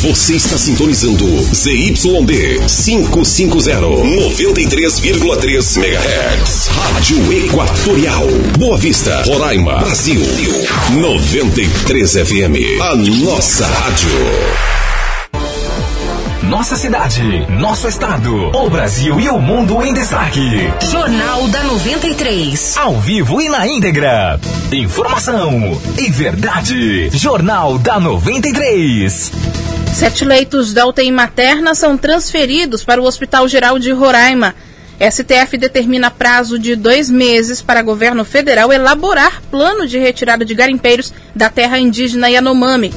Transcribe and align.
Você 0.00 0.36
está 0.36 0.56
sintonizando 0.56 1.26
ZYD 1.52 2.60
550, 2.68 3.80
93,3 3.80 5.76
MHz. 5.76 6.68
Rádio 6.68 7.32
Equatorial. 7.32 8.28
Boa 8.56 8.78
Vista, 8.78 9.24
Roraima, 9.24 9.78
Brasil. 9.80 10.22
93 10.92 12.12
FM. 12.12 12.80
A 12.80 12.94
nossa 12.94 13.66
rádio. 13.66 14.08
Nossa 16.44 16.76
cidade, 16.76 17.46
nosso 17.60 17.88
estado, 17.88 18.56
o 18.56 18.70
Brasil 18.70 19.18
e 19.20 19.28
o 19.28 19.38
mundo 19.38 19.84
em 19.84 19.92
destaque. 19.92 20.72
Jornal 20.90 21.48
da 21.48 21.64
93. 21.64 22.76
Ao 22.78 22.98
vivo 23.00 23.42
e 23.42 23.48
na 23.48 23.66
íntegra. 23.66 24.40
Informação 24.72 25.78
e 25.98 26.08
verdade. 26.08 27.10
Jornal 27.10 27.78
da 27.78 27.98
93. 28.00 29.32
Sete 29.94 30.24
leitos 30.24 30.72
da 30.72 30.86
UTI 30.86 31.10
materna 31.10 31.74
são 31.74 31.96
transferidos 31.96 32.84
para 32.84 33.00
o 33.00 33.04
Hospital 33.04 33.48
Geral 33.48 33.78
de 33.78 33.90
Roraima. 33.90 34.54
STF 35.00 35.56
determina 35.56 36.10
prazo 36.10 36.58
de 36.58 36.74
dois 36.74 37.08
meses 37.10 37.62
para 37.62 37.82
governo 37.82 38.24
federal 38.24 38.72
elaborar 38.72 39.42
plano 39.50 39.86
de 39.86 39.98
retirada 39.98 40.44
de 40.44 40.54
garimpeiros 40.54 41.12
da 41.34 41.48
terra 41.48 41.78
indígena 41.78 42.28
Yanomami. 42.28 42.92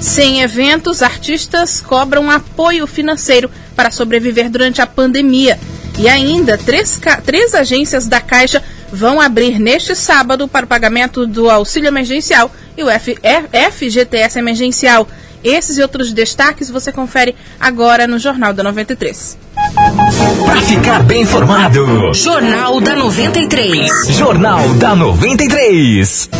Sem 0.00 0.42
eventos, 0.42 1.02
artistas 1.02 1.80
cobram 1.80 2.30
apoio 2.30 2.86
financeiro 2.86 3.50
para 3.74 3.90
sobreviver 3.90 4.48
durante 4.48 4.80
a 4.80 4.86
pandemia. 4.86 5.58
E 5.98 6.08
ainda, 6.08 6.56
três, 6.56 7.00
três 7.24 7.54
agências 7.54 8.06
da 8.06 8.20
Caixa 8.20 8.62
vão 8.92 9.20
abrir 9.20 9.58
neste 9.58 9.96
sábado 9.96 10.46
para 10.46 10.64
o 10.64 10.68
pagamento 10.68 11.26
do 11.26 11.50
auxílio 11.50 11.88
emergencial 11.88 12.50
e 12.76 12.82
o 12.82 12.86
FGTS 12.88 14.38
emergencial. 14.38 15.08
Esses 15.42 15.78
e 15.78 15.82
outros 15.82 16.12
destaques 16.12 16.70
você 16.70 16.92
confere 16.92 17.34
agora 17.60 18.06
no 18.06 18.18
Jornal 18.18 18.52
da 18.52 18.62
93. 18.62 19.38
Para 20.44 20.60
ficar 20.62 21.02
bem 21.02 21.22
informado, 21.22 22.12
Jornal 22.14 22.80
da 22.80 22.94
93. 22.94 23.90
Jornal 24.08 24.74
da 24.74 24.94
93. 24.94 26.30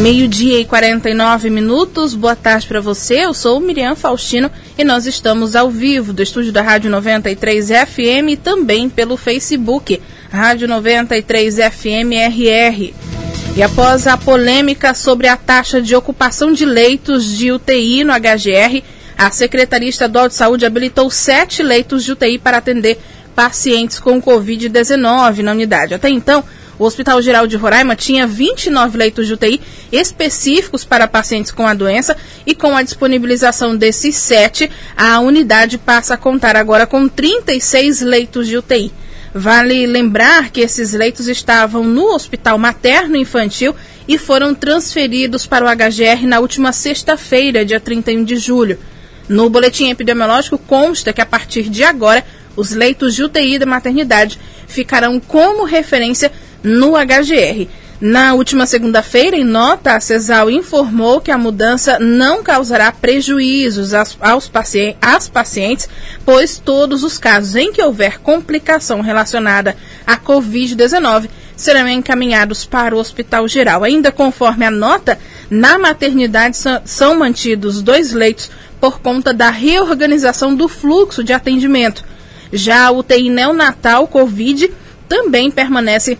Meio-dia 0.00 0.60
e 0.60 0.64
49 0.64 1.50
minutos. 1.50 2.14
Boa 2.14 2.36
tarde 2.36 2.66
para 2.66 2.80
você. 2.80 3.24
Eu 3.24 3.34
sou 3.34 3.60
Miriam 3.60 3.94
Faustino 3.94 4.50
e 4.78 4.84
nós 4.84 5.06
estamos 5.06 5.54
ao 5.54 5.70
vivo 5.70 6.12
do 6.12 6.22
estúdio 6.22 6.52
da 6.52 6.62
Rádio 6.62 6.90
93 6.90 7.68
FM 7.68 8.30
e 8.30 8.36
também 8.36 8.88
pelo 8.88 9.16
Facebook, 9.16 10.00
Rádio 10.30 10.68
93 10.68 11.56
FM 11.56 12.12
RR. 12.28 13.11
E 13.54 13.62
após 13.62 14.06
a 14.06 14.16
polêmica 14.16 14.94
sobre 14.94 15.28
a 15.28 15.36
taxa 15.36 15.80
de 15.82 15.94
ocupação 15.94 16.54
de 16.54 16.64
leitos 16.64 17.26
de 17.36 17.52
UTI 17.52 18.02
no 18.02 18.14
HGR, 18.14 18.82
a 19.16 19.30
Secretaria 19.30 19.90
Estadual 19.90 20.26
de 20.26 20.34
Saúde 20.34 20.64
habilitou 20.64 21.10
sete 21.10 21.62
leitos 21.62 22.02
de 22.02 22.12
UTI 22.12 22.38
para 22.38 22.56
atender 22.56 22.98
pacientes 23.36 24.00
com 24.00 24.22
Covid-19 24.22 25.42
na 25.42 25.52
unidade. 25.52 25.92
Até 25.92 26.08
então, 26.08 26.42
o 26.78 26.84
Hospital 26.84 27.20
Geral 27.20 27.46
de 27.46 27.58
Roraima 27.58 27.94
tinha 27.94 28.26
29 28.26 28.96
leitos 28.96 29.26
de 29.26 29.34
UTI 29.34 29.60
específicos 29.92 30.82
para 30.82 31.06
pacientes 31.06 31.52
com 31.52 31.66
a 31.66 31.74
doença 31.74 32.16
e 32.46 32.54
com 32.54 32.74
a 32.74 32.82
disponibilização 32.82 33.76
desses 33.76 34.16
sete, 34.16 34.70
a 34.96 35.20
unidade 35.20 35.76
passa 35.76 36.14
a 36.14 36.16
contar 36.16 36.56
agora 36.56 36.86
com 36.86 37.06
36 37.06 38.00
leitos 38.00 38.48
de 38.48 38.56
UTI. 38.56 38.90
Vale 39.34 39.86
lembrar 39.86 40.50
que 40.50 40.60
esses 40.60 40.92
leitos 40.92 41.26
estavam 41.26 41.84
no 41.84 42.14
Hospital 42.14 42.58
Materno 42.58 43.16
Infantil 43.16 43.74
e 44.06 44.18
foram 44.18 44.54
transferidos 44.54 45.46
para 45.46 45.64
o 45.64 45.68
HGR 45.68 46.26
na 46.26 46.38
última 46.38 46.70
sexta-feira, 46.70 47.64
dia 47.64 47.80
31 47.80 48.24
de 48.24 48.36
julho. 48.36 48.78
No 49.26 49.48
boletim 49.48 49.88
epidemiológico 49.88 50.58
consta 50.58 51.12
que 51.14 51.20
a 51.22 51.26
partir 51.26 51.70
de 51.70 51.82
agora 51.82 52.22
os 52.54 52.72
leitos 52.72 53.14
de 53.14 53.24
UTI 53.24 53.58
da 53.58 53.64
maternidade 53.64 54.38
ficarão 54.66 55.18
como 55.18 55.64
referência 55.64 56.30
no 56.62 56.92
HGR. 56.92 57.68
Na 58.04 58.34
última 58.34 58.66
segunda-feira, 58.66 59.36
em 59.36 59.44
nota, 59.44 59.94
a 59.94 60.00
CESAL 60.00 60.50
informou 60.50 61.20
que 61.20 61.30
a 61.30 61.38
mudança 61.38 62.00
não 62.00 62.42
causará 62.42 62.90
prejuízos 62.90 63.94
aos, 63.94 64.18
aos 64.20 64.48
pacientes, 64.48 64.98
às 65.00 65.28
pacientes, 65.28 65.88
pois 66.24 66.58
todos 66.58 67.04
os 67.04 67.16
casos 67.16 67.54
em 67.54 67.72
que 67.72 67.80
houver 67.80 68.18
complicação 68.18 69.02
relacionada 69.02 69.76
à 70.04 70.16
Covid-19 70.16 71.28
serão 71.54 71.88
encaminhados 71.88 72.64
para 72.64 72.92
o 72.92 72.98
Hospital 72.98 73.46
Geral. 73.46 73.84
Ainda 73.84 74.10
conforme 74.10 74.66
a 74.66 74.70
nota, 74.70 75.16
na 75.48 75.78
maternidade 75.78 76.56
são 76.84 77.16
mantidos 77.16 77.80
dois 77.82 78.12
leitos 78.12 78.50
por 78.80 78.98
conta 78.98 79.32
da 79.32 79.48
reorganização 79.48 80.56
do 80.56 80.66
fluxo 80.66 81.22
de 81.22 81.32
atendimento. 81.32 82.04
Já 82.52 82.86
a 82.86 82.90
UTI 82.90 83.30
neonatal 83.30 84.08
Covid 84.08 84.72
também 85.08 85.52
permanece 85.52 86.18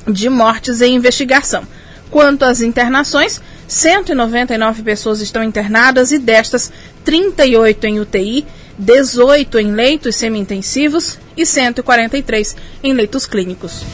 de 0.07 0.29
mortes 0.29 0.81
em 0.81 0.95
investigação. 0.95 1.67
Quanto 2.11 2.45
às 2.45 2.61
internações, 2.61 3.41
199 3.67 4.83
pessoas 4.83 5.21
estão 5.21 5.43
internadas 5.43 6.13
e 6.13 6.19
destas 6.19 6.71
38 7.05 7.87
em 7.87 8.01
UTI, 8.01 8.47
18 8.79 9.59
em 9.59 9.73
leitos 9.73 10.17
semi-intensivos 10.17 11.19
e 11.37 11.45
143 11.45 12.57
em 12.83 12.93
leitos 12.93 13.27
clínicos. 13.27 13.85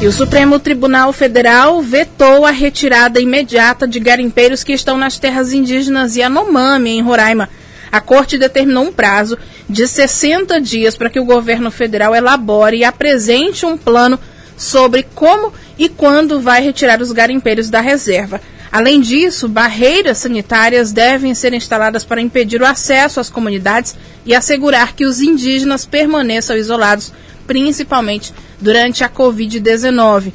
E 0.00 0.06
o 0.06 0.12
Supremo 0.12 0.58
Tribunal 0.58 1.12
Federal 1.12 1.80
vetou 1.80 2.44
a 2.44 2.50
retirada 2.50 3.20
imediata 3.20 3.88
de 3.88 3.98
garimpeiros 3.98 4.62
que 4.62 4.72
estão 4.72 4.98
nas 4.98 5.18
terras 5.18 5.52
indígenas 5.52 6.16
Yanomami, 6.16 6.90
em 6.90 7.00
Roraima. 7.00 7.48
A 7.90 8.00
corte 8.00 8.36
determinou 8.36 8.84
um 8.84 8.92
prazo 8.92 9.38
de 9.68 9.86
60 9.86 10.60
dias 10.60 10.96
para 10.96 11.10
que 11.10 11.20
o 11.20 11.24
governo 11.24 11.70
federal 11.70 12.14
elabore 12.14 12.78
e 12.78 12.84
apresente 12.84 13.64
um 13.64 13.76
plano 13.76 14.18
sobre 14.56 15.04
como 15.14 15.52
e 15.78 15.88
quando 15.88 16.40
vai 16.40 16.62
retirar 16.62 17.00
os 17.00 17.12
garimpeiros 17.12 17.70
da 17.70 17.80
reserva. 17.80 18.40
Além 18.70 19.00
disso, 19.00 19.48
barreiras 19.48 20.18
sanitárias 20.18 20.92
devem 20.92 21.32
ser 21.32 21.54
instaladas 21.54 22.04
para 22.04 22.20
impedir 22.20 22.60
o 22.60 22.66
acesso 22.66 23.20
às 23.20 23.30
comunidades 23.30 23.94
e 24.26 24.34
assegurar 24.34 24.94
que 24.94 25.06
os 25.06 25.20
indígenas 25.20 25.84
permaneçam 25.84 26.56
isolados, 26.56 27.12
principalmente 27.46 28.34
durante 28.60 29.04
a 29.04 29.08
Covid-19. 29.08 30.32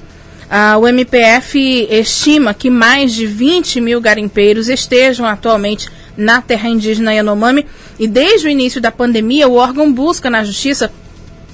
Ah, 0.52 0.78
o 0.80 0.88
MPF 0.88 1.88
estima 1.92 2.56
que 2.56 2.72
mais 2.72 3.14
de 3.14 3.28
20 3.28 3.80
mil 3.80 4.02
garimpeiros 4.02 4.68
estejam 4.68 5.28
atualmente 5.28 5.88
na 6.18 6.42
terra 6.42 6.68
indígena 6.68 7.14
Yanomami 7.14 7.68
e 8.00 8.08
desde 8.08 8.48
o 8.48 8.50
início 8.50 8.82
da 8.82 8.92
pandemia 8.92 9.48
o 9.48 9.54
órgão 9.54 9.94
busca 9.94 10.28
na 10.28 10.44
justiça 10.44 10.92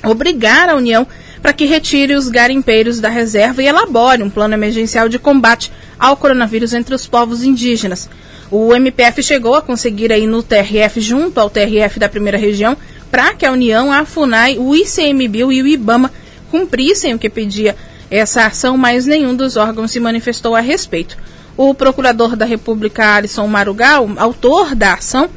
obrigar 0.02 0.70
a 0.70 0.76
União 0.76 1.06
para 1.42 1.52
que 1.52 1.66
retire 1.66 2.16
os 2.16 2.30
garimpeiros 2.30 3.02
da 3.02 3.10
reserva 3.10 3.62
e 3.62 3.68
elabore 3.68 4.24
um 4.24 4.30
plano 4.30 4.54
emergencial 4.54 5.10
de 5.10 5.20
combate 5.20 5.74
ao 6.00 6.16
coronavírus 6.16 6.74
entre 6.74 6.96
os 6.96 7.06
povos 7.06 7.44
indígenas. 7.44 8.10
O 8.50 8.74
MPF 8.74 9.22
chegou 9.22 9.56
a 9.56 9.62
conseguir 9.62 10.12
aí 10.12 10.26
no 10.26 10.42
TRF, 10.42 11.02
junto 11.02 11.40
ao 11.40 11.50
TRF 11.50 12.00
da 12.00 12.08
primeira 12.08 12.38
região, 12.38 12.78
para 13.12 13.34
que 13.34 13.46
a 13.46 13.52
União, 13.52 13.92
a 13.92 14.06
FUNAI, 14.06 14.58
o 14.58 14.76
ICMBio 14.76 15.52
e 15.52 15.62
o 15.62 15.68
IBAMA 15.68 16.12
cumprissem 16.50 17.14
o 17.14 17.20
que 17.20 17.30
pedia 17.30 17.76
essa 18.10 18.46
ação, 18.46 18.78
mas 18.78 19.06
nenhum 19.06 19.36
dos 19.36 19.58
órgãos 19.58 19.92
se 19.92 20.00
manifestou 20.00 20.56
a 20.56 20.60
respeito. 20.60 21.18
O 21.58 21.74
procurador 21.74 22.36
da 22.36 22.46
República, 22.46 23.16
Alisson 23.16 23.48
Marugal, 23.48 24.10
autor 24.18 24.76
da 24.76 24.94
ação, 24.94 25.30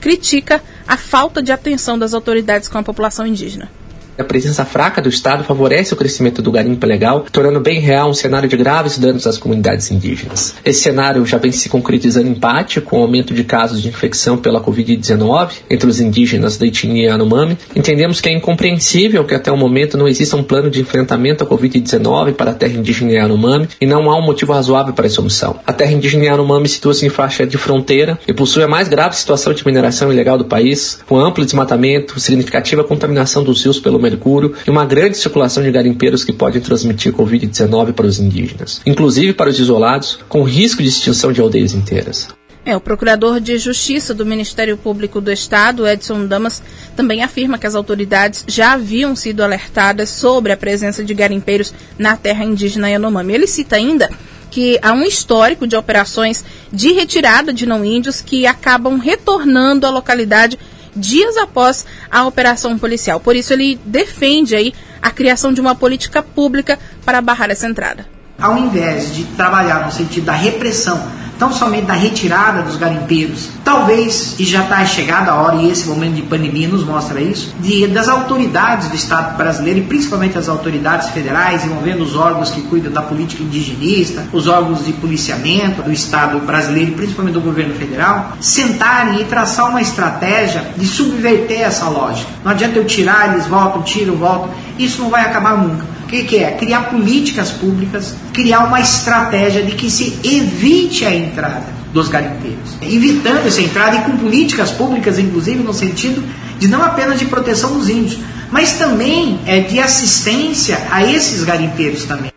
critica 0.00 0.62
a 0.86 0.96
falta 0.96 1.42
de 1.42 1.52
atenção 1.52 1.98
das 1.98 2.14
autoridades 2.14 2.68
com 2.68 2.78
a 2.78 2.82
população 2.82 3.26
indígena. 3.26 3.70
A 4.18 4.24
presença 4.24 4.64
fraca 4.64 5.00
do 5.00 5.08
Estado 5.08 5.44
favorece 5.44 5.94
o 5.94 5.96
crescimento 5.96 6.42
do 6.42 6.52
garimpo 6.52 6.84
ilegal, 6.86 7.26
tornando 7.32 7.60
bem 7.60 7.80
real 7.80 8.10
um 8.10 8.14
cenário 8.14 8.48
de 8.48 8.56
graves 8.56 8.98
danos 8.98 9.26
às 9.26 9.38
comunidades 9.38 9.90
indígenas. 9.90 10.54
Esse 10.64 10.82
cenário 10.82 11.24
já 11.24 11.38
vem 11.38 11.52
se 11.52 11.68
concretizando 11.68 12.28
em 12.28 12.34
parte 12.34 12.80
com 12.80 12.98
o 12.98 13.02
aumento 13.02 13.32
de 13.32 13.44
casos 13.44 13.82
de 13.82 13.88
infecção 13.88 14.36
pela 14.36 14.60
Covid-19 14.60 15.50
entre 15.70 15.88
os 15.88 16.00
indígenas 16.00 16.56
da 16.56 16.66
etnia 16.66 17.10
Yanomami. 17.10 17.56
Entendemos 17.74 18.20
que 18.20 18.28
é 18.28 18.32
incompreensível 18.32 19.24
que 19.24 19.34
até 19.34 19.50
o 19.50 19.56
momento 19.56 19.96
não 19.96 20.08
exista 20.08 20.36
um 20.36 20.42
plano 20.42 20.70
de 20.70 20.80
enfrentamento 20.80 21.44
à 21.44 21.46
Covid-19 21.46 22.34
para 22.34 22.50
a 22.50 22.54
terra 22.54 22.74
indígena 22.74 23.12
Yanomami 23.12 23.68
e 23.80 23.86
não 23.86 24.10
há 24.10 24.18
um 24.18 24.22
motivo 24.22 24.52
razoável 24.52 24.92
para 24.92 25.06
essa 25.06 25.20
omissão. 25.20 25.60
A 25.66 25.72
terra 25.72 25.92
indígena 25.92 26.24
Yanomami 26.24 26.68
situa-se 26.68 27.06
em 27.06 27.08
faixa 27.08 27.46
de 27.46 27.56
fronteira 27.56 28.18
e 28.26 28.32
possui 28.32 28.62
a 28.62 28.68
mais 28.68 28.88
grave 28.88 29.16
situação 29.16 29.52
de 29.52 29.64
mineração 29.64 30.12
ilegal 30.12 30.36
do 30.36 30.44
país, 30.44 31.00
com 31.06 31.18
amplo 31.18 31.44
desmatamento, 31.44 32.18
significativa 32.20 32.84
contaminação 32.84 33.42
dos 33.42 33.62
rios 33.62 33.78
pelo 33.78 33.98
mercúrio 34.10 34.54
e 34.66 34.70
uma 34.70 34.84
grande 34.84 35.16
circulação 35.16 35.62
de 35.62 35.70
garimpeiros 35.70 36.24
que 36.24 36.32
podem 36.32 36.60
transmitir 36.60 37.12
Covid-19 37.12 37.92
para 37.92 38.06
os 38.06 38.18
indígenas, 38.18 38.80
inclusive 38.84 39.32
para 39.32 39.50
os 39.50 39.58
isolados, 39.58 40.18
com 40.28 40.42
risco 40.42 40.82
de 40.82 40.88
extinção 40.88 41.32
de 41.32 41.40
aldeias 41.40 41.72
inteiras. 41.72 42.28
É, 42.62 42.76
o 42.76 42.80
procurador 42.80 43.40
de 43.40 43.56
Justiça 43.56 44.12
do 44.12 44.26
Ministério 44.26 44.76
Público 44.76 45.18
do 45.18 45.32
Estado, 45.32 45.88
Edson 45.88 46.26
Damas, 46.26 46.62
também 46.94 47.22
afirma 47.22 47.58
que 47.58 47.66
as 47.66 47.74
autoridades 47.74 48.44
já 48.46 48.74
haviam 48.74 49.16
sido 49.16 49.42
alertadas 49.42 50.10
sobre 50.10 50.52
a 50.52 50.56
presença 50.58 51.02
de 51.02 51.14
garimpeiros 51.14 51.72
na 51.98 52.18
terra 52.18 52.44
indígena 52.44 52.90
Yanomami. 52.90 53.32
Ele 53.32 53.46
cita 53.46 53.76
ainda 53.76 54.10
que 54.50 54.78
há 54.82 54.92
um 54.92 55.04
histórico 55.04 55.66
de 55.66 55.74
operações 55.74 56.44
de 56.70 56.92
retirada 56.92 57.52
de 57.52 57.64
não 57.64 57.84
índios 57.84 58.20
que 58.20 58.46
acabam 58.46 58.98
retornando 58.98 59.86
à 59.86 59.90
localidade 59.90 60.58
dias 60.94 61.36
após 61.36 61.86
a 62.10 62.26
operação 62.26 62.78
policial. 62.78 63.20
Por 63.20 63.36
isso 63.36 63.52
ele 63.52 63.78
defende 63.84 64.54
aí 64.54 64.74
a 65.00 65.10
criação 65.10 65.52
de 65.52 65.60
uma 65.60 65.74
política 65.74 66.22
pública 66.22 66.78
para 67.04 67.20
barrar 67.20 67.50
essa 67.50 67.66
entrada. 67.66 68.06
Ao 68.38 68.56
invés 68.56 69.14
de 69.14 69.24
trabalhar 69.24 69.84
no 69.84 69.92
sentido 69.92 70.24
da 70.24 70.32
repressão 70.32 71.00
tão 71.40 71.50
somente 71.50 71.86
da 71.86 71.94
retirada 71.94 72.62
dos 72.62 72.76
garimpeiros. 72.76 73.48
Talvez, 73.64 74.38
e 74.38 74.44
já 74.44 74.62
está 74.62 74.84
chegada 74.84 75.32
a 75.32 75.36
hora, 75.36 75.56
e 75.56 75.70
esse 75.70 75.88
momento 75.88 76.12
de 76.12 76.22
pandemia 76.22 76.68
nos 76.68 76.84
mostra 76.84 77.18
isso, 77.18 77.54
de, 77.60 77.86
das 77.86 78.08
autoridades 78.08 78.88
do 78.88 78.94
Estado 78.94 79.38
brasileiro, 79.38 79.80
e 79.80 79.82
principalmente 79.84 80.36
as 80.36 80.50
autoridades 80.50 81.08
federais, 81.08 81.64
envolvendo 81.64 82.02
os 82.02 82.14
órgãos 82.14 82.50
que 82.50 82.60
cuidam 82.60 82.92
da 82.92 83.00
política 83.00 83.42
indigenista, 83.42 84.26
os 84.34 84.46
órgãos 84.46 84.84
de 84.84 84.92
policiamento 84.92 85.82
do 85.82 85.90
Estado 85.90 86.38
brasileiro, 86.40 86.90
e 86.90 86.94
principalmente 86.94 87.34
do 87.34 87.40
governo 87.40 87.74
federal, 87.74 88.32
sentarem 88.38 89.22
e 89.22 89.24
traçar 89.24 89.70
uma 89.70 89.80
estratégia 89.80 90.72
de 90.76 90.86
subverter 90.86 91.62
essa 91.62 91.88
lógica. 91.88 92.30
Não 92.44 92.52
adianta 92.52 92.76
eu 92.76 92.84
tirar, 92.84 93.32
eles 93.32 93.46
voltam, 93.46 93.80
tiram, 93.80 94.14
voltam. 94.14 94.50
Isso 94.78 95.00
não 95.00 95.08
vai 95.08 95.22
acabar 95.22 95.56
nunca 95.56 95.89
que, 96.10 96.24
que 96.24 96.36
é? 96.38 96.50
Criar 96.52 96.90
políticas 96.90 97.50
públicas, 97.52 98.14
criar 98.32 98.64
uma 98.64 98.80
estratégia 98.80 99.62
de 99.62 99.76
que 99.76 99.90
se 99.90 100.18
evite 100.24 101.04
a 101.04 101.14
entrada 101.14 101.66
dos 101.92 102.08
garimpeiros. 102.08 102.74
Evitando 102.82 103.46
essa 103.46 103.62
entrada 103.62 103.96
e 103.96 104.02
com 104.02 104.16
políticas 104.16 104.70
públicas, 104.72 105.18
inclusive 105.18 105.62
no 105.62 105.72
sentido 105.72 106.22
de 106.58 106.68
não 106.68 106.82
apenas 106.82 107.18
de 107.18 107.24
proteção 107.26 107.78
dos 107.78 107.88
índios, 107.88 108.20
mas 108.50 108.74
também 108.74 109.40
é, 109.46 109.60
de 109.60 109.78
assistência 109.78 110.78
a 110.90 111.04
esses 111.04 111.44
garimpeiros 111.44 112.04
também. 112.04 112.32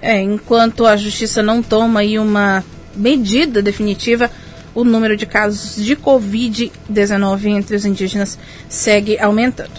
É, 0.00 0.20
enquanto 0.20 0.86
a 0.86 0.96
justiça 0.96 1.42
não 1.42 1.62
toma 1.62 2.00
aí 2.00 2.18
uma 2.18 2.64
medida 2.96 3.62
definitiva, 3.62 4.30
o 4.74 4.84
número 4.84 5.16
de 5.16 5.24
casos 5.24 5.82
de 5.82 5.96
Covid-19 5.96 7.46
entre 7.46 7.76
os 7.76 7.84
indígenas 7.84 8.38
segue 8.68 9.18
aumentando. 9.18 9.72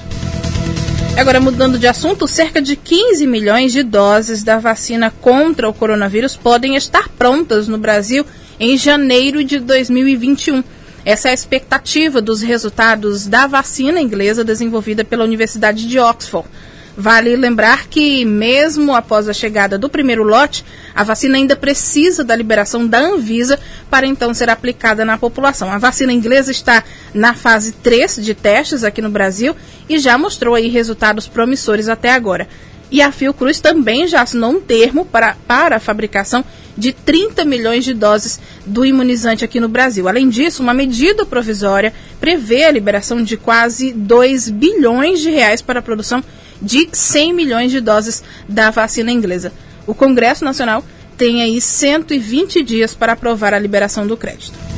Agora, 1.17 1.39
mudando 1.39 1.79
de 1.79 1.87
assunto, 1.87 2.27
cerca 2.27 2.61
de 2.61 2.75
15 2.75 3.25
milhões 3.25 3.71
de 3.71 3.83
doses 3.83 4.43
da 4.43 4.59
vacina 4.59 5.09
contra 5.09 5.69
o 5.69 5.73
coronavírus 5.73 6.35
podem 6.35 6.75
estar 6.75 7.07
prontas 7.07 7.69
no 7.69 7.77
Brasil 7.77 8.25
em 8.59 8.77
janeiro 8.77 9.41
de 9.41 9.57
2021. 9.59 10.61
Essa 11.05 11.29
é 11.29 11.31
a 11.31 11.33
expectativa 11.33 12.21
dos 12.21 12.41
resultados 12.41 13.27
da 13.27 13.47
vacina 13.47 14.01
inglesa 14.01 14.43
desenvolvida 14.43 15.05
pela 15.05 15.23
Universidade 15.23 15.87
de 15.87 15.97
Oxford. 15.97 16.49
Vale 16.97 17.35
lembrar 17.35 17.87
que, 17.87 18.23
mesmo 18.23 18.95
após 18.95 19.27
a 19.27 19.33
chegada 19.33 19.77
do 19.77 19.89
primeiro 19.89 20.23
lote, 20.23 20.63
a 20.93 21.03
vacina 21.03 21.35
ainda 21.35 21.53
precisa 21.53 22.23
da 22.23 22.33
liberação 22.33 22.87
da 22.87 22.99
Anvisa 22.99 23.59
para 23.89 24.07
então 24.07 24.33
ser 24.33 24.49
aplicada 24.49 25.03
na 25.03 25.17
população. 25.17 25.69
A 25.69 25.77
vacina 25.77 26.13
inglesa 26.13 26.51
está 26.51 26.83
na 27.13 27.33
fase 27.33 27.73
3 27.73 28.17
de 28.23 28.33
testes 28.33 28.83
aqui 28.85 29.01
no 29.01 29.09
Brasil 29.09 29.53
e 29.89 29.99
já 29.99 30.17
mostrou 30.17 30.55
aí 30.55 30.69
resultados 30.69 31.27
promissores 31.27 31.89
até 31.89 32.13
agora. 32.13 32.47
E 32.91 33.01
a 33.01 33.11
Fiocruz 33.11 33.59
também 33.59 34.07
já 34.07 34.21
assinou 34.21 34.51
um 34.51 34.61
termo 34.61 35.05
para, 35.05 35.35
para 35.47 35.77
a 35.77 35.79
fabricação 35.79 36.43
de 36.77 36.91
30 36.91 37.45
milhões 37.45 37.83
de 37.83 37.93
doses 37.93 38.39
do 38.65 38.85
imunizante 38.85 39.45
aqui 39.45 39.59
no 39.59 39.69
Brasil. 39.69 40.07
Além 40.07 40.29
disso, 40.29 40.61
uma 40.61 40.73
medida 40.73 41.25
provisória 41.25 41.93
prevê 42.19 42.65
a 42.65 42.71
liberação 42.71 43.23
de 43.23 43.37
quase 43.37 43.91
2 43.93 44.49
bilhões 44.49 45.19
de 45.21 45.29
reais 45.29 45.61
para 45.61 45.79
a 45.79 45.83
produção 45.83 46.23
de 46.61 46.87
100 46.91 47.33
milhões 47.33 47.71
de 47.71 47.79
doses 47.79 48.23
da 48.47 48.69
vacina 48.69 49.11
inglesa. 49.11 49.51
O 49.87 49.93
Congresso 49.93 50.43
Nacional 50.43 50.83
tem 51.17 51.41
aí 51.41 51.61
120 51.61 52.61
dias 52.61 52.93
para 52.93 53.13
aprovar 53.13 53.53
a 53.53 53.59
liberação 53.59 54.05
do 54.05 54.17
crédito. 54.17 54.74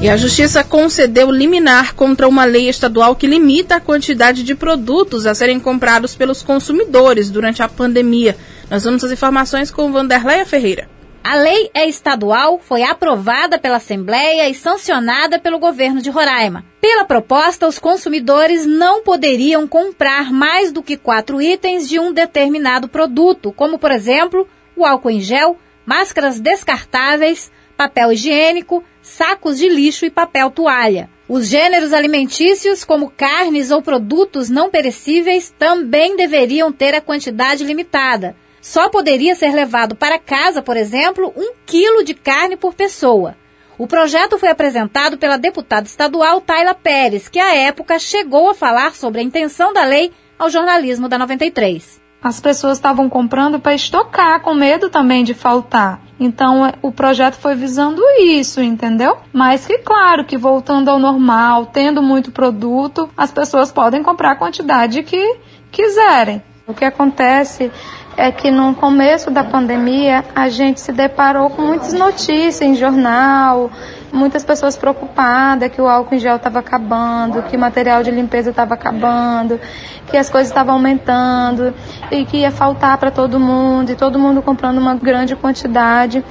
E 0.00 0.10
a 0.10 0.16
Justiça 0.16 0.62
concedeu 0.62 1.30
liminar 1.30 1.94
contra 1.94 2.28
uma 2.28 2.44
lei 2.44 2.68
estadual 2.68 3.16
que 3.16 3.26
limita 3.26 3.76
a 3.76 3.80
quantidade 3.80 4.42
de 4.42 4.54
produtos 4.54 5.24
a 5.24 5.34
serem 5.34 5.58
comprados 5.58 6.14
pelos 6.14 6.42
consumidores 6.42 7.30
durante 7.30 7.62
a 7.62 7.68
pandemia. 7.68 8.36
Nós 8.70 8.84
vamos 8.84 9.02
às 9.02 9.10
informações 9.10 9.70
com 9.70 9.90
Vanderleia 9.90 10.44
Ferreira. 10.44 10.88
A 11.24 11.34
lei 11.34 11.70
é 11.74 11.88
estadual, 11.88 12.60
foi 12.62 12.84
aprovada 12.84 13.58
pela 13.58 13.78
Assembleia 13.78 14.48
e 14.48 14.54
sancionada 14.54 15.40
pelo 15.40 15.58
governo 15.58 16.00
de 16.00 16.10
Roraima. 16.10 16.64
Pela 16.80 17.04
proposta, 17.04 17.66
os 17.66 17.80
consumidores 17.80 18.64
não 18.64 19.02
poderiam 19.02 19.66
comprar 19.66 20.30
mais 20.30 20.70
do 20.70 20.84
que 20.84 20.96
quatro 20.96 21.42
itens 21.42 21.88
de 21.88 21.98
um 21.98 22.12
determinado 22.12 22.86
produto, 22.86 23.50
como, 23.50 23.76
por 23.76 23.90
exemplo, 23.90 24.46
o 24.76 24.84
álcool 24.84 25.10
em 25.10 25.20
gel, 25.20 25.56
máscaras 25.84 26.38
descartáveis, 26.38 27.50
papel 27.76 28.12
higiênico, 28.12 28.84
sacos 29.06 29.58
de 29.58 29.68
lixo 29.68 30.04
e 30.04 30.10
papel 30.10 30.50
toalha. 30.50 31.08
Os 31.28 31.48
gêneros 31.48 31.92
alimentícios, 31.92 32.84
como 32.84 33.10
carnes 33.10 33.70
ou 33.70 33.82
produtos 33.82 34.48
não 34.50 34.70
perecíveis, 34.70 35.54
também 35.58 36.16
deveriam 36.16 36.72
ter 36.72 36.94
a 36.94 37.00
quantidade 37.00 37.64
limitada 37.64 38.36
só 38.66 38.88
poderia 38.88 39.36
ser 39.36 39.52
levado 39.52 39.94
para 39.94 40.18
casa, 40.18 40.60
por 40.60 40.76
exemplo, 40.76 41.32
um 41.36 41.52
quilo 41.64 42.02
de 42.02 42.14
carne 42.14 42.56
por 42.56 42.74
pessoa. 42.74 43.36
O 43.78 43.86
projeto 43.86 44.40
foi 44.40 44.48
apresentado 44.48 45.16
pela 45.16 45.36
deputada 45.36 45.86
estadual 45.86 46.40
Tayla 46.40 46.74
Pérez, 46.74 47.28
que 47.28 47.38
à 47.38 47.54
época 47.54 47.96
chegou 48.00 48.50
a 48.50 48.54
falar 48.56 48.92
sobre 48.96 49.20
a 49.20 49.22
intenção 49.22 49.72
da 49.72 49.84
lei 49.84 50.10
ao 50.36 50.50
jornalismo 50.50 51.08
da 51.08 51.16
93. 51.16 52.05
As 52.22 52.40
pessoas 52.40 52.78
estavam 52.78 53.08
comprando 53.08 53.60
para 53.60 53.74
estocar, 53.74 54.40
com 54.40 54.54
medo 54.54 54.88
também 54.88 55.22
de 55.22 55.34
faltar. 55.34 56.00
Então 56.18 56.72
o 56.82 56.90
projeto 56.90 57.34
foi 57.34 57.54
visando 57.54 58.02
isso, 58.18 58.60
entendeu? 58.60 59.18
Mas 59.32 59.66
que 59.66 59.78
claro 59.78 60.24
que 60.24 60.36
voltando 60.36 60.88
ao 60.88 60.98
normal, 60.98 61.66
tendo 61.66 62.02
muito 62.02 62.32
produto, 62.32 63.08
as 63.16 63.30
pessoas 63.30 63.70
podem 63.70 64.02
comprar 64.02 64.32
a 64.32 64.36
quantidade 64.36 65.02
que 65.02 65.36
quiserem. 65.70 66.42
O 66.66 66.74
que 66.74 66.84
acontece 66.84 67.70
é 68.16 68.32
que 68.32 68.50
no 68.50 68.74
começo 68.74 69.30
da 69.30 69.44
pandemia 69.44 70.24
a 70.34 70.48
gente 70.48 70.80
se 70.80 70.90
deparou 70.90 71.50
com 71.50 71.62
muitas 71.62 71.92
notícias 71.92 72.62
em 72.62 72.74
jornal, 72.74 73.70
muitas 74.16 74.44
pessoas 74.44 74.76
preocupadas 74.76 75.70
que 75.70 75.80
o 75.80 75.86
álcool 75.86 76.14
em 76.14 76.18
gel 76.18 76.36
estava 76.36 76.58
acabando, 76.58 77.42
que 77.42 77.56
o 77.56 77.60
material 77.60 78.02
de 78.02 78.10
limpeza 78.10 78.50
estava 78.50 78.74
acabando, 78.74 79.60
que 80.08 80.16
as 80.16 80.28
coisas 80.30 80.48
estavam 80.48 80.74
aumentando 80.74 81.74
e 82.10 82.24
que 82.24 82.38
ia 82.38 82.50
faltar 82.50 82.98
para 82.98 83.10
todo 83.10 83.38
mundo, 83.38 83.90
e 83.90 83.94
todo 83.94 84.18
mundo 84.18 84.42
comprando 84.42 84.78
uma 84.78 84.94
grande 84.94 85.36
quantidade. 85.36 86.24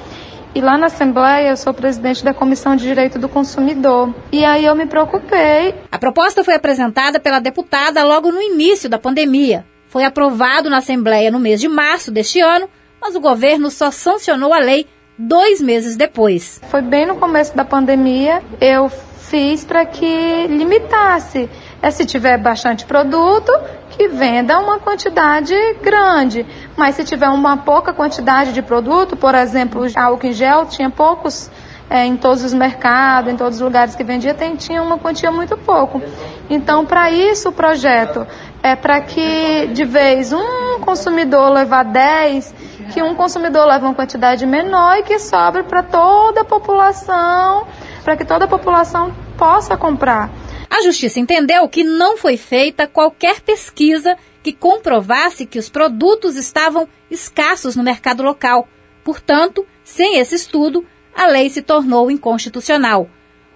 E 0.54 0.60
lá 0.60 0.76
na 0.76 0.86
Assembleia 0.86 1.50
eu 1.50 1.56
sou 1.56 1.72
presidente 1.72 2.24
da 2.24 2.34
Comissão 2.34 2.76
de 2.76 2.84
Direito 2.84 3.18
do 3.18 3.28
Consumidor. 3.28 4.14
E 4.32 4.44
aí 4.44 4.64
eu 4.64 4.74
me 4.74 4.86
preocupei. 4.86 5.74
A 5.92 5.98
proposta 5.98 6.42
foi 6.42 6.54
apresentada 6.54 7.20
pela 7.20 7.38
deputada 7.38 8.02
logo 8.04 8.32
no 8.32 8.40
início 8.40 8.88
da 8.88 8.98
pandemia 8.98 9.64
foi 9.96 10.04
aprovado 10.04 10.68
na 10.68 10.76
Assembleia 10.78 11.30
no 11.30 11.38
mês 11.38 11.58
de 11.58 11.68
março 11.68 12.10
deste 12.10 12.38
ano, 12.38 12.68
mas 13.00 13.14
o 13.14 13.20
governo 13.20 13.70
só 13.70 13.90
sancionou 13.90 14.52
a 14.52 14.58
lei 14.58 14.86
dois 15.18 15.60
meses 15.60 15.96
depois. 15.96 16.60
Foi 16.68 16.82
bem 16.82 17.06
no 17.06 17.16
começo 17.16 17.56
da 17.56 17.64
pandemia, 17.64 18.42
eu 18.60 18.88
fiz 18.88 19.64
para 19.64 19.84
que 19.84 20.46
limitasse. 20.46 21.48
É, 21.82 21.90
se 21.90 22.06
tiver 22.06 22.38
bastante 22.38 22.84
produto, 22.86 23.52
que 23.90 24.08
venda 24.08 24.58
uma 24.58 24.78
quantidade 24.78 25.54
grande. 25.82 26.46
Mas 26.76 26.96
se 26.96 27.04
tiver 27.04 27.28
uma 27.28 27.58
pouca 27.58 27.92
quantidade 27.92 28.52
de 28.52 28.62
produto, 28.62 29.16
por 29.16 29.34
exemplo, 29.34 29.86
álcool 29.94 30.26
em 30.26 30.32
gel 30.32 30.66
tinha 30.66 30.90
poucos 30.90 31.50
é, 31.88 32.04
em 32.04 32.16
todos 32.16 32.42
os 32.42 32.52
mercados, 32.52 33.32
em 33.32 33.36
todos 33.36 33.56
os 33.56 33.60
lugares 33.60 33.94
que 33.94 34.02
vendia, 34.02 34.34
tem, 34.34 34.56
tinha 34.56 34.82
uma 34.82 34.98
quantia 34.98 35.30
muito 35.30 35.56
pouco. 35.56 36.02
Então, 36.50 36.84
para 36.84 37.10
isso, 37.10 37.50
o 37.50 37.52
projeto 37.52 38.26
é 38.62 38.74
para 38.74 39.00
que, 39.00 39.68
de 39.72 39.84
vez, 39.84 40.32
um 40.32 40.80
consumidor 40.80 41.50
levar 41.50 41.84
10, 41.84 42.54
que 42.96 43.02
um 43.02 43.14
consumidor 43.14 43.66
leve 43.66 43.84
uma 43.84 43.94
quantidade 43.94 44.46
menor 44.46 44.96
e 44.96 45.02
que 45.02 45.18
sobre 45.18 45.62
para 45.64 45.82
toda 45.82 46.40
a 46.40 46.44
população, 46.46 47.66
para 48.02 48.16
que 48.16 48.24
toda 48.24 48.46
a 48.46 48.48
população 48.48 49.14
possa 49.36 49.76
comprar. 49.76 50.30
A 50.70 50.80
Justiça 50.80 51.20
entendeu 51.20 51.68
que 51.68 51.84
não 51.84 52.16
foi 52.16 52.38
feita 52.38 52.86
qualquer 52.86 53.42
pesquisa 53.42 54.16
que 54.42 54.50
comprovasse 54.50 55.44
que 55.44 55.58
os 55.58 55.68
produtos 55.68 56.36
estavam 56.36 56.88
escassos 57.10 57.76
no 57.76 57.82
mercado 57.82 58.22
local. 58.22 58.66
Portanto, 59.04 59.66
sem 59.84 60.16
esse 60.16 60.34
estudo, 60.34 60.82
a 61.14 61.26
lei 61.26 61.50
se 61.50 61.60
tornou 61.60 62.10
inconstitucional. 62.10 63.10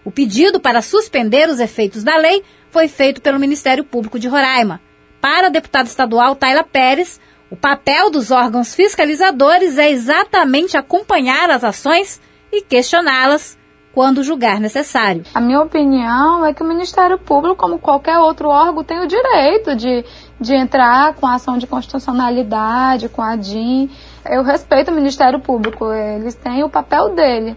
O 0.05 0.11
pedido 0.11 0.61
para 0.61 0.83
suspender 0.83 1.49
os 1.49 1.61
efeitos 1.61 2.05
da 2.05 2.19
lei 2.19 2.45
foi 2.71 2.89
feito 2.89 3.23
pelo 3.23 3.41
Ministério 3.41 3.85
Público 3.85 4.19
de 4.19 4.29
Roraima. 4.29 4.83
Para 5.19 5.47
a 5.47 5.51
deputada 5.51 5.89
estadual 5.89 6.37
Tayla 6.37 6.63
Pérez, 6.63 7.19
o 7.51 7.57
papel 7.57 8.11
dos 8.11 8.31
órgãos 8.31 8.75
fiscalizadores 8.75 9.77
é 9.77 9.91
exatamente 9.91 10.77
acompanhar 10.77 11.51
as 11.51 11.65
ações 11.65 12.21
e 12.53 12.63
questioná-las 12.63 13.59
quando 13.93 14.23
julgar 14.23 14.61
necessário. 14.61 15.25
A 15.35 15.41
minha 15.41 15.61
opinião 15.61 16.47
é 16.47 16.55
que 16.55 16.63
o 16.63 16.67
Ministério 16.67 17.19
Público, 17.19 17.57
como 17.57 17.79
qualquer 17.79 18.19
outro 18.19 18.49
órgão, 18.49 18.85
tem 18.85 19.01
o 19.01 19.09
direito 19.09 19.75
de, 19.75 20.05
de 20.41 20.55
entrar 20.55 21.15
com 21.15 21.27
a 21.27 21.35
ação 21.35 21.59
de 21.59 21.67
constitucionalidade, 21.67 23.09
com 23.09 23.21
a 23.21 23.35
DIN. 23.35 23.91
Eu 24.25 24.45
respeito 24.45 24.93
o 24.93 24.95
Ministério 24.95 25.41
Público, 25.41 25.93
eles 25.93 26.37
têm 26.37 26.63
o 26.63 26.71
papel 26.71 27.17
dele. 27.17 27.57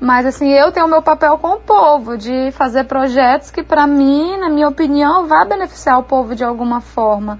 Mas 0.00 0.24
assim, 0.24 0.50
eu 0.50 0.72
tenho 0.72 0.86
o 0.86 0.90
meu 0.90 1.02
papel 1.02 1.36
com 1.38 1.54
o 1.54 1.60
povo, 1.60 2.16
de 2.16 2.50
fazer 2.52 2.84
projetos 2.84 3.50
que, 3.50 3.62
para 3.62 3.86
mim, 3.86 4.38
na 4.38 4.48
minha 4.48 4.68
opinião, 4.68 5.26
vá 5.26 5.44
beneficiar 5.44 5.98
o 5.98 6.04
povo 6.04 6.34
de 6.34 6.44
alguma 6.44 6.80
forma. 6.80 7.38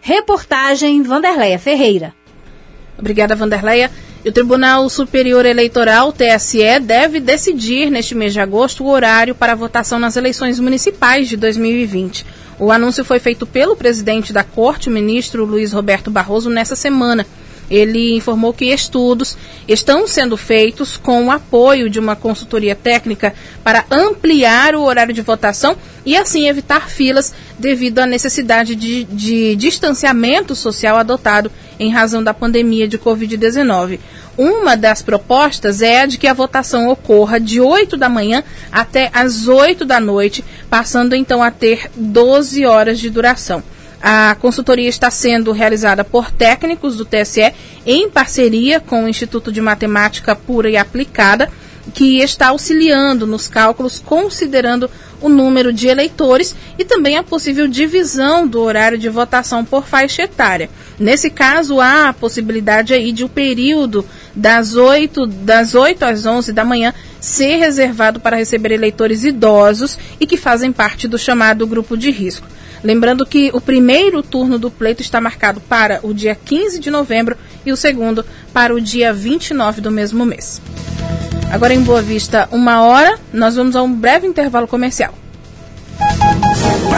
Reportagem 0.00 1.02
Vanderleia 1.02 1.58
Ferreira. 1.58 2.14
Obrigada, 2.98 3.34
Vanderleia. 3.34 3.90
O 4.26 4.32
Tribunal 4.32 4.88
Superior 4.90 5.46
Eleitoral, 5.46 6.12
TSE, 6.12 6.80
deve 6.80 7.20
decidir 7.20 7.90
neste 7.90 8.14
mês 8.14 8.32
de 8.32 8.40
agosto 8.40 8.84
o 8.84 8.88
horário 8.88 9.34
para 9.34 9.52
a 9.52 9.56
votação 9.56 9.98
nas 9.98 10.16
eleições 10.16 10.58
municipais 10.58 11.28
de 11.28 11.36
2020. 11.36 12.26
O 12.58 12.72
anúncio 12.72 13.04
foi 13.04 13.20
feito 13.20 13.46
pelo 13.46 13.76
presidente 13.76 14.32
da 14.32 14.42
Corte, 14.42 14.88
o 14.88 14.92
ministro 14.92 15.44
Luiz 15.44 15.72
Roberto 15.72 16.10
Barroso, 16.10 16.50
nessa 16.50 16.74
semana. 16.74 17.24
Ele 17.70 18.16
informou 18.16 18.52
que 18.52 18.64
estudos 18.64 19.36
estão 19.68 20.06
sendo 20.06 20.36
feitos 20.36 20.96
com 20.96 21.26
o 21.26 21.30
apoio 21.30 21.88
de 21.88 22.00
uma 22.00 22.16
consultoria 22.16 22.74
técnica 22.74 23.34
para 23.62 23.84
ampliar 23.90 24.74
o 24.74 24.82
horário 24.82 25.14
de 25.14 25.22
votação 25.22 25.76
e 26.08 26.16
assim 26.16 26.48
evitar 26.48 26.88
filas 26.88 27.34
devido 27.58 27.98
à 27.98 28.06
necessidade 28.06 28.74
de, 28.74 29.04
de 29.04 29.54
distanciamento 29.56 30.56
social 30.56 30.96
adotado 30.96 31.52
em 31.78 31.92
razão 31.92 32.24
da 32.24 32.32
pandemia 32.32 32.88
de 32.88 32.98
Covid-19. 32.98 34.00
Uma 34.34 34.74
das 34.74 35.02
propostas 35.02 35.82
é 35.82 36.00
a 36.00 36.06
de 36.06 36.16
que 36.16 36.26
a 36.26 36.32
votação 36.32 36.88
ocorra 36.88 37.38
de 37.38 37.60
8 37.60 37.94
da 37.94 38.08
manhã 38.08 38.42
até 38.72 39.10
as 39.12 39.48
8 39.48 39.84
da 39.84 40.00
noite, 40.00 40.42
passando 40.70 41.14
então 41.14 41.42
a 41.42 41.50
ter 41.50 41.90
12 41.94 42.64
horas 42.64 42.98
de 42.98 43.10
duração. 43.10 43.62
A 44.00 44.34
consultoria 44.40 44.88
está 44.88 45.10
sendo 45.10 45.52
realizada 45.52 46.04
por 46.04 46.30
técnicos 46.30 46.96
do 46.96 47.04
TSE 47.04 47.52
em 47.84 48.08
parceria 48.08 48.80
com 48.80 49.04
o 49.04 49.08
Instituto 49.08 49.52
de 49.52 49.60
Matemática 49.60 50.34
Pura 50.34 50.70
e 50.70 50.76
Aplicada, 50.78 51.50
que 51.92 52.20
está 52.20 52.48
auxiliando 52.48 53.26
nos 53.26 53.46
cálculos, 53.48 53.98
considerando 53.98 54.90
o 55.20 55.28
número 55.28 55.72
de 55.72 55.88
eleitores 55.88 56.54
e 56.78 56.84
também 56.84 57.16
a 57.16 57.22
possível 57.22 57.66
divisão 57.66 58.46
do 58.46 58.60
horário 58.60 58.98
de 58.98 59.08
votação 59.08 59.64
por 59.64 59.86
faixa 59.86 60.22
etária. 60.22 60.70
Nesse 60.98 61.30
caso, 61.30 61.80
há 61.80 62.08
a 62.08 62.12
possibilidade 62.12 62.92
aí 62.92 63.12
de 63.12 63.24
o 63.24 63.28
período 63.28 64.04
das 64.34 64.76
8, 64.76 65.26
das 65.26 65.74
8 65.74 66.04
às 66.04 66.26
11 66.26 66.52
da 66.52 66.64
manhã 66.64 66.94
ser 67.20 67.56
reservado 67.56 68.20
para 68.20 68.36
receber 68.36 68.72
eleitores 68.72 69.24
idosos 69.24 69.98
e 70.20 70.26
que 70.26 70.36
fazem 70.36 70.72
parte 70.72 71.08
do 71.08 71.18
chamado 71.18 71.66
grupo 71.66 71.96
de 71.96 72.10
risco. 72.10 72.46
Lembrando 72.82 73.26
que 73.26 73.50
o 73.52 73.60
primeiro 73.60 74.22
turno 74.22 74.58
do 74.58 74.70
pleito 74.70 75.02
está 75.02 75.20
marcado 75.20 75.60
para 75.60 76.00
o 76.02 76.14
dia 76.14 76.34
15 76.34 76.78
de 76.78 76.90
novembro 76.90 77.36
e 77.64 77.72
o 77.72 77.76
segundo 77.76 78.24
para 78.52 78.74
o 78.74 78.80
dia 78.80 79.12
29 79.12 79.80
do 79.80 79.90
mesmo 79.90 80.24
mês. 80.24 80.60
Agora 81.50 81.74
em 81.74 81.82
Boa 81.82 82.02
Vista, 82.02 82.48
uma 82.52 82.82
hora, 82.82 83.18
nós 83.32 83.56
vamos 83.56 83.74
a 83.74 83.82
um 83.82 83.92
breve 83.92 84.26
intervalo 84.26 84.68
comercial. 84.68 85.14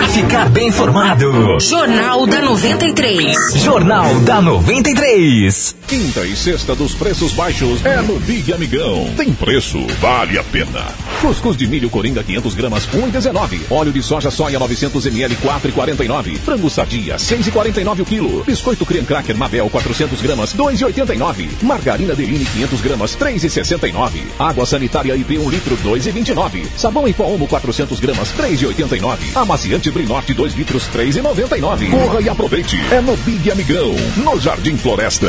Para 0.00 0.08
ficar 0.08 0.48
bem 0.48 0.68
informado. 0.68 1.60
Jornal 1.60 2.26
da 2.26 2.40
93. 2.40 3.36
Jornal 3.56 4.18
da 4.20 4.40
93. 4.40 5.76
Quinta 5.86 6.24
e 6.24 6.34
sexta 6.34 6.74
dos 6.74 6.94
preços 6.94 7.32
baixos 7.32 7.84
é 7.84 8.00
no 8.00 8.18
Big 8.20 8.50
Amigão. 8.50 9.12
Tem 9.14 9.30
preço, 9.30 9.78
vale 10.00 10.38
a 10.38 10.44
pena. 10.44 10.86
Cuscuz 11.20 11.54
de 11.54 11.66
milho 11.66 11.90
Coringa 11.90 12.22
500 12.22 12.54
gramas 12.54 12.88
1,19. 12.88 13.60
Óleo 13.68 13.92
de 13.92 14.02
soja 14.02 14.30
soia 14.30 14.58
900 14.58 15.04
ml 15.04 15.36
4,49. 15.36 16.38
Frango 16.38 16.70
sadia 16.70 17.16
6,49 17.16 18.00
o 18.00 18.04
quilo. 18.06 18.44
Biscoito 18.44 18.86
creme 18.86 19.04
cracker 19.04 19.36
Mabel 19.36 19.68
400 19.68 20.18
gramas 20.22 20.54
2,89. 20.54 21.46
Margarina 21.60 22.14
Deline 22.14 22.46
500 22.46 22.80
gramas 22.80 23.16
3,69. 23.16 24.12
Água 24.38 24.64
sanitária 24.64 25.14
IP 25.14 25.38
1 25.38 25.50
litro 25.50 25.76
2,29. 25.84 26.64
Sabão 26.74 27.06
em 27.06 27.12
pó 27.12 27.24
Omo 27.24 27.46
400 27.46 28.00
gramas 28.00 28.32
3,89. 28.32 29.18
Amaciante 29.34 29.89
Brinote 29.90 30.34
2 30.34 30.54
litros 30.54 30.88
3,99. 30.88 31.90
Corra 31.90 32.20
e 32.20 32.28
aproveite. 32.28 32.76
É 32.90 33.00
no 33.00 33.16
Big 33.18 33.50
Amigão, 33.50 33.94
no 34.16 34.38
Jardim 34.38 34.76
Floresta. 34.76 35.28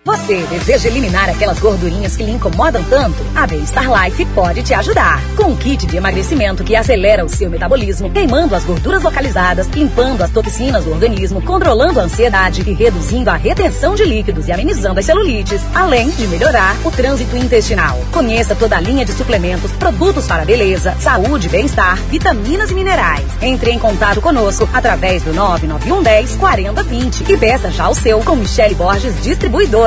Você 0.03 0.47
deseja 0.49 0.89
eliminar 0.89 1.29
aquelas 1.29 1.59
gordurinhas 1.59 2.17
que 2.17 2.23
lhe 2.23 2.31
incomodam 2.31 2.83
tanto? 2.85 3.23
A 3.35 3.45
Bem-Estar 3.45 3.85
Life 3.85 4.25
pode 4.33 4.63
te 4.63 4.73
ajudar. 4.73 5.21
Com 5.37 5.51
um 5.51 5.55
kit 5.55 5.85
de 5.85 5.95
emagrecimento 5.95 6.63
que 6.63 6.75
acelera 6.75 7.23
o 7.23 7.29
seu 7.29 7.51
metabolismo, 7.51 8.09
queimando 8.09 8.55
as 8.55 8.65
gorduras 8.65 9.03
localizadas, 9.03 9.67
limpando 9.67 10.23
as 10.23 10.31
toxinas 10.31 10.85
do 10.85 10.91
organismo, 10.91 11.39
controlando 11.43 11.99
a 11.99 12.03
ansiedade 12.03 12.63
e 12.67 12.73
reduzindo 12.73 13.29
a 13.29 13.35
retenção 13.35 13.93
de 13.93 14.03
líquidos 14.03 14.47
e 14.47 14.51
amenizando 14.51 14.99
as 14.99 15.05
celulites, 15.05 15.61
além 15.75 16.09
de 16.09 16.25
melhorar 16.25 16.75
o 16.83 16.89
trânsito 16.89 17.37
intestinal. 17.37 17.99
Conheça 18.11 18.55
toda 18.55 18.77
a 18.77 18.81
linha 18.81 19.05
de 19.05 19.13
suplementos, 19.13 19.71
produtos 19.73 20.25
para 20.25 20.45
beleza, 20.45 20.95
saúde, 20.99 21.47
bem-estar, 21.47 21.97
vitaminas 22.09 22.71
e 22.71 22.73
minerais. 22.73 23.25
Entre 23.39 23.69
em 23.69 23.77
contato 23.77 24.19
conosco 24.19 24.67
através 24.73 25.21
do 25.21 25.31
99110 25.31 26.37
4020 26.37 27.31
e 27.31 27.37
peça 27.37 27.69
já 27.69 27.87
o 27.87 27.93
seu 27.93 28.19
com 28.21 28.35
Michele 28.35 28.73
Borges, 28.73 29.13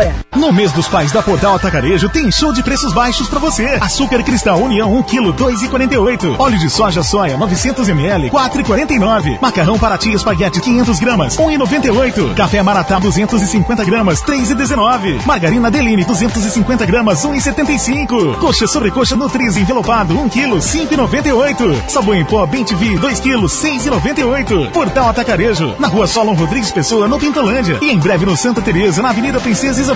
distribuidora. 0.05 0.25
No 0.37 0.53
mês 0.53 0.73
dos 0.73 0.89
pais 0.89 1.13
da 1.13 1.23
Podal 1.23 1.55
Atacarejo 1.55 2.09
tem 2.09 2.31
show 2.31 2.53
de 2.53 2.63
preços 2.63 2.93
baixos 2.93 3.29
para 3.29 3.39
você. 3.39 3.79
Açúcar 3.81 4.23
cristal 4.23 4.59
União 4.59 4.93
1 4.97 5.03
kg 5.05 5.33
2,48. 5.33 6.39
Óleo 6.39 6.59
de 6.59 6.69
soja 6.69 7.03
soia 7.03 7.37
900 7.37 7.89
ml 7.89 8.31
4,49. 8.31 9.39
Macarrão 9.41 9.79
Paraty 9.79 10.13
espaguete 10.13 10.61
500 10.61 10.99
gramas 10.99 11.37
1,98. 11.39 12.35
Café 12.35 12.63
Maratá 12.63 12.99
250 12.99 13.85
gramas 13.85 14.23
3,19. 14.23 15.25
Margarina 15.25 15.71
Deline 15.71 16.05
250 16.05 16.85
gramas 16.85 17.25
1,75. 17.25 18.37
Coxa 18.39 18.67
sobrecoxa 18.67 19.17
Nutriz 19.17 19.57
envelopado 19.57 20.19
1 20.19 20.29
kg 20.29 20.51
5,98. 20.57 21.89
Sabão 21.89 22.15
em 22.15 22.25
pó 22.25 22.45
Bem-TV 22.45 22.99
2 22.99 23.21
kg 23.21 23.45
6,98. 23.45 24.71
Portal 24.73 25.09
Atacarejo 25.09 25.75
na 25.79 25.89
Rua 25.89 26.07
Solon 26.07 26.35
Rodrigues 26.35 26.73
Pessoa 26.73 27.07
no 27.07 27.19
Pintolândia 27.19 27.79
e 27.81 27.91
em 27.91 27.99
breve 27.99 28.27
no 28.27 28.37
Santa 28.37 28.61
Teresa 28.61 29.01
na 29.01 29.11
Avenida 29.11 29.41
Princesa 29.41 29.81
Isabel. 29.81 29.94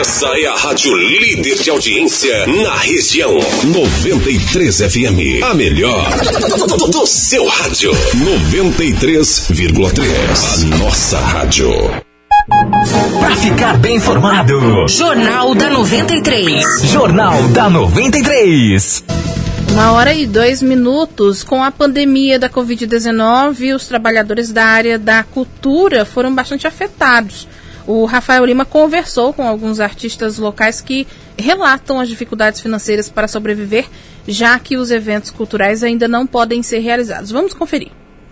Essa 0.00 0.26
é 0.38 0.46
a 0.46 0.54
rádio 0.54 0.96
líder 0.96 1.56
de 1.56 1.68
audiência 1.68 2.46
na 2.46 2.74
região. 2.76 3.38
93 3.62 4.78
FM. 4.78 5.42
A 5.42 5.52
melhor 5.52 6.08
do, 6.66 6.86
do 6.86 7.06
seu 7.06 7.46
rádio. 7.46 7.92
93,3. 7.92 10.72
A 10.72 10.76
nossa 10.78 11.18
rádio. 11.18 11.70
Para 13.20 13.36
ficar 13.36 13.76
bem 13.76 13.96
informado. 13.96 14.88
Jornal 14.88 15.54
da 15.54 15.68
93. 15.68 16.64
Jornal 16.84 17.48
da 17.48 17.68
93. 17.68 19.04
Uma 19.72 19.92
hora 19.92 20.14
e 20.14 20.26
dois 20.26 20.62
minutos. 20.62 21.44
Com 21.44 21.62
a 21.62 21.70
pandemia 21.70 22.38
da 22.38 22.48
Covid-19, 22.48 23.76
os 23.76 23.84
trabalhadores 23.84 24.50
da 24.50 24.64
área 24.64 24.98
da 24.98 25.22
cultura 25.22 26.06
foram 26.06 26.34
bastante 26.34 26.66
afetados. 26.66 27.46
O 27.88 28.04
Rafael 28.04 28.44
Lima 28.44 28.66
conversou 28.66 29.32
com 29.32 29.48
alguns 29.48 29.80
artistas 29.80 30.36
locais 30.36 30.78
que 30.78 31.06
relatam 31.38 31.98
as 31.98 32.06
dificuldades 32.06 32.60
financeiras 32.60 33.08
para 33.08 33.26
sobreviver, 33.26 33.86
já 34.26 34.58
que 34.58 34.76
os 34.76 34.90
eventos 34.90 35.30
culturais 35.30 35.82
ainda 35.82 36.06
não 36.06 36.26
podem 36.26 36.62
ser 36.62 36.80
realizados. 36.80 37.30
Vamos 37.30 37.54
conferir. 37.54 37.88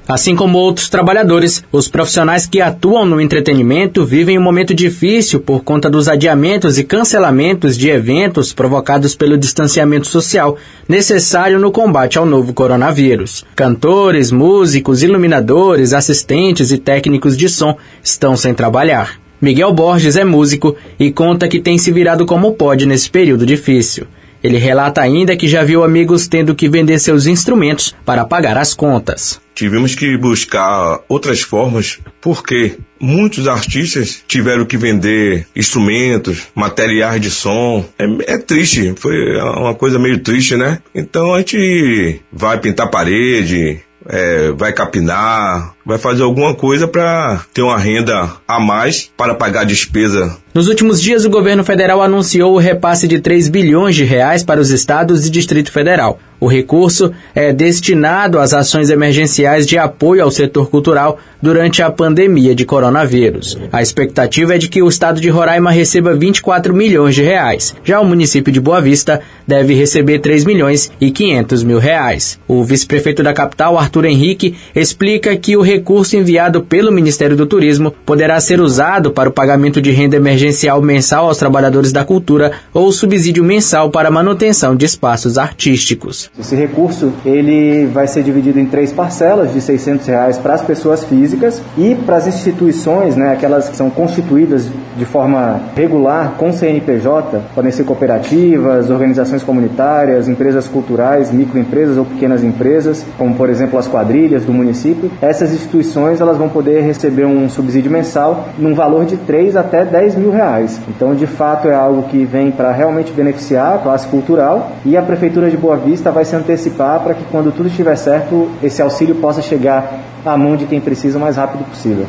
Assim 0.07 0.37
como 0.37 0.59
outros 0.59 0.91
trabalhadores, 0.91 1.65
os 1.73 1.89
profissionais 1.89 2.45
que 2.45 2.61
atuam 2.61 3.07
no 3.07 3.19
entretenimento 3.19 4.05
vivem 4.05 4.39
um 4.39 4.43
momento 4.43 4.75
difícil 4.75 5.41
por 5.41 5.65
conta 5.65 5.89
dos 5.89 6.07
adiamentos 6.07 6.77
e 6.77 6.85
cancelamentos 6.85 7.79
de 7.79 7.89
eventos 7.89 8.53
provocados 8.53 9.15
pelo 9.15 9.39
distanciamento 9.39 10.07
social 10.07 10.59
necessário 10.87 11.59
no 11.59 11.73
combate 11.73 12.19
ao 12.19 12.27
novo 12.27 12.53
coronavírus. 12.53 13.43
Cantores, 13.57 14.31
músicos, 14.31 15.03
iluminadores, 15.03 15.95
assistentes 15.95 16.71
e 16.71 16.77
técnicos 16.77 17.39
de 17.39 17.49
som 17.49 17.75
estão 18.05 18.37
sem 18.37 18.53
trabalhar. 18.53 19.25
Miguel 19.40 19.73
Borges 19.73 20.16
é 20.16 20.25
músico 20.25 20.76
e 20.99 21.12
conta 21.12 21.49
que 21.49 21.61
tem 21.61 21.78
se 21.78 21.93
virado 21.93 22.25
como 22.25 22.55
pode 22.55 22.87
nesse 22.87 23.11
período 23.11 23.45
difícil. 23.45 24.07
Ele 24.43 24.59
relata 24.59 25.00
ainda 25.00 25.37
que 25.37 25.49
já 25.49 25.64
viu 25.64 25.83
amigos 25.83 26.28
tendo 26.28 26.55
que 26.55 26.69
vender 26.69 26.99
seus 26.99 27.26
instrumentos 27.26 27.95
para 28.05 28.25
pagar 28.25 28.57
as 28.57 28.75
contas. 28.75 29.40
Tivemos 29.55 29.95
que 29.95 30.16
buscar 30.19 31.00
outras 31.09 31.40
formas, 31.40 31.99
porque 32.21 32.76
muitos 33.00 33.49
artistas 33.49 34.23
tiveram 34.28 34.66
que 34.66 34.76
vender 34.76 35.47
instrumentos, 35.57 36.43
materiais 36.55 37.21
de 37.21 37.31
som. 37.31 37.85
É, 37.99 38.35
é, 38.35 38.38
triste, 38.38 38.95
foi 38.97 39.16
uma 39.40 39.75
coisa 39.75 39.99
meio 39.99 40.19
triste, 40.19 40.57
né? 40.57 40.78
Então 40.95 41.35
a 41.35 41.38
gente 41.38 42.21
vai 42.31 42.61
pintar 42.61 42.90
parede, 42.90 43.81
é, 44.09 44.53
vai 44.53 44.73
capinar, 44.73 45.75
vai 45.85 45.99
fazer 45.99 46.23
alguma 46.23 46.55
coisa 46.55 46.87
para 46.87 47.41
ter 47.53 47.63
uma 47.63 47.79
renda 47.79 48.31
a 48.47 48.61
mais 48.61 49.11
para 49.17 49.35
pagar 49.35 49.63
a 49.63 49.65
despesa 49.65 50.37
nos 50.57 50.69
últimos 50.69 51.03
dias, 51.03 51.27
o 51.27 51.29
governo 51.29 51.63
federal 51.63 52.01
anunciou 52.01 52.55
o 52.55 52.59
repasse 52.59 53.07
de 53.07 53.21
3 53.21 53.51
bilhões 53.51 53.95
de 53.95 54.05
reais 54.05 54.43
para 54.43 54.59
os 54.59 54.71
estados 54.71 55.27
e 55.27 55.31
Distrito 55.31 55.71
Federal. 55.71 56.19
O 56.41 56.47
recurso 56.47 57.13
é 57.35 57.53
destinado 57.53 58.39
às 58.39 58.55
ações 58.55 58.89
emergenciais 58.89 59.67
de 59.67 59.77
apoio 59.77 60.23
ao 60.23 60.31
setor 60.31 60.71
cultural 60.71 61.19
durante 61.47 61.81
a 61.81 61.88
pandemia 61.88 62.57
de 62.57 62.65
coronavírus. 62.65 63.57
A 63.73 63.81
expectativa 63.81 64.57
é 64.57 64.59
de 64.59 64.69
que 64.69 64.83
o 64.83 64.88
estado 64.88 65.21
de 65.21 65.29
Roraima 65.29 65.71
receba 65.71 66.12
24 66.12 66.75
milhões 66.75 67.15
de 67.15 67.23
reais. 67.23 67.73
Já 67.85 68.00
o 68.00 68.05
município 68.05 68.53
de 68.53 68.61
Boa 68.61 68.81
Vista 68.81 69.21
deve 69.47 69.73
receber 69.73 70.19
3 70.19 70.45
milhões 70.45 70.91
e 71.00 71.12
500 71.12 71.62
mil 71.62 71.79
reais. 71.79 72.37
O 72.49 72.65
vice-prefeito 72.65 73.23
da 73.23 73.33
capital, 73.33 73.79
Arthur 73.79 74.07
Henrique, 74.07 74.57
explica 74.75 75.37
que 75.37 75.57
o 75.57 75.62
recurso 75.62 76.17
enviado 76.17 76.62
pelo 76.62 76.91
Ministério 76.91 77.37
do 77.37 77.47
Turismo 77.47 77.95
poderá 78.05 78.41
ser 78.41 78.61
usado 78.61 79.12
para 79.12 79.29
o 79.29 79.33
pagamento 79.33 79.81
de 79.81 79.93
renda 79.93 80.17
emergencial 80.17 80.83
mensal 80.83 81.29
aos 81.29 81.38
trabalhadores 81.38 81.93
da 81.93 82.05
cultura 82.05 82.55
ou 82.75 82.91
subsídio 82.91 83.45
mensal 83.45 83.88
para 83.88 84.11
manutenção 84.11 84.75
de 84.75 84.85
espaços 84.85 85.38
artísticos. 85.38 86.29
Esse 86.37 86.57
recurso 86.57 87.12
ele 87.25 87.87
vai 87.87 88.09
ser 88.09 88.25
dividido 88.25 88.59
em 88.59 88.67
três 88.67 88.91
parcelas 88.91 89.53
de 89.53 89.61
600 89.61 90.09
reais 90.09 90.38
para 90.38 90.55
as 90.55 90.62
pessoas 90.62 91.05
físicas 91.05 91.36
e 91.76 91.95
para 91.95 92.16
as 92.16 92.26
instituições, 92.26 93.16
né, 93.16 93.33
aquelas 93.33 93.69
que 93.69 93.76
são 93.76 93.90
constituídas 93.90 94.69
de 94.97 95.05
forma 95.05 95.61
regular 95.76 96.35
com 96.38 96.53
CNPJ, 96.53 97.41
podem 97.55 97.71
ser 97.71 97.85
cooperativas, 97.85 98.91
organizações 98.91 99.43
comunitárias, 99.43 100.29
empresas 100.29 100.67
culturais, 100.67 101.31
microempresas 101.31 101.97
ou 101.97 102.05
pequenas 102.05 102.43
empresas, 102.43 103.05
como 103.19 103.35
por 103.35 103.50
exemplo 103.50 103.79
as 103.79 103.87
quadrilhas 103.87 104.45
do 104.45 104.53
município. 104.53 105.11
Essas 105.21 105.53
instituições 105.53 106.21
elas 106.21 106.37
vão 106.37 106.49
poder 106.49 106.81
receber 106.83 107.26
um 107.26 107.49
subsídio 107.49 107.91
mensal 107.91 108.49
num 108.59 108.75
valor 108.75 109.05
de 109.05 109.17
3 109.17 109.57
até 109.57 109.85
10 109.85 110.17
mil 110.17 110.31
reais. 110.31 110.81
Então, 110.88 111.15
de 111.15 111.26
fato, 111.26 111.69
é 111.69 111.75
algo 111.75 112.05
que 112.05 112.25
vem 112.25 112.50
para 112.50 112.73
realmente 112.73 113.12
beneficiar 113.12 113.75
a 113.75 113.79
classe 113.79 114.07
cultural 114.09 114.73
e 114.85 114.97
a 114.97 115.03
Prefeitura 115.03 115.50
de 115.50 115.57
Boa 115.57 115.76
Vista 115.76 116.11
vai 116.11 116.25
se 116.25 116.35
antecipar 116.35 117.00
para 117.00 117.15
que 117.15 117.25
quando 117.31 117.53
tudo 117.53 117.69
estiver 117.69 117.97
certo, 117.97 118.49
esse 118.62 118.81
auxílio 118.81 119.17
possa 119.17 119.43
chegar 119.43 120.00
à 120.25 120.37
mão 120.37 120.57
de 120.57 120.67
quem 120.67 120.81
precisa 120.81 121.19
o 121.19 121.21
mais 121.21 121.37
rápido 121.37 121.65
possível. 121.69 122.07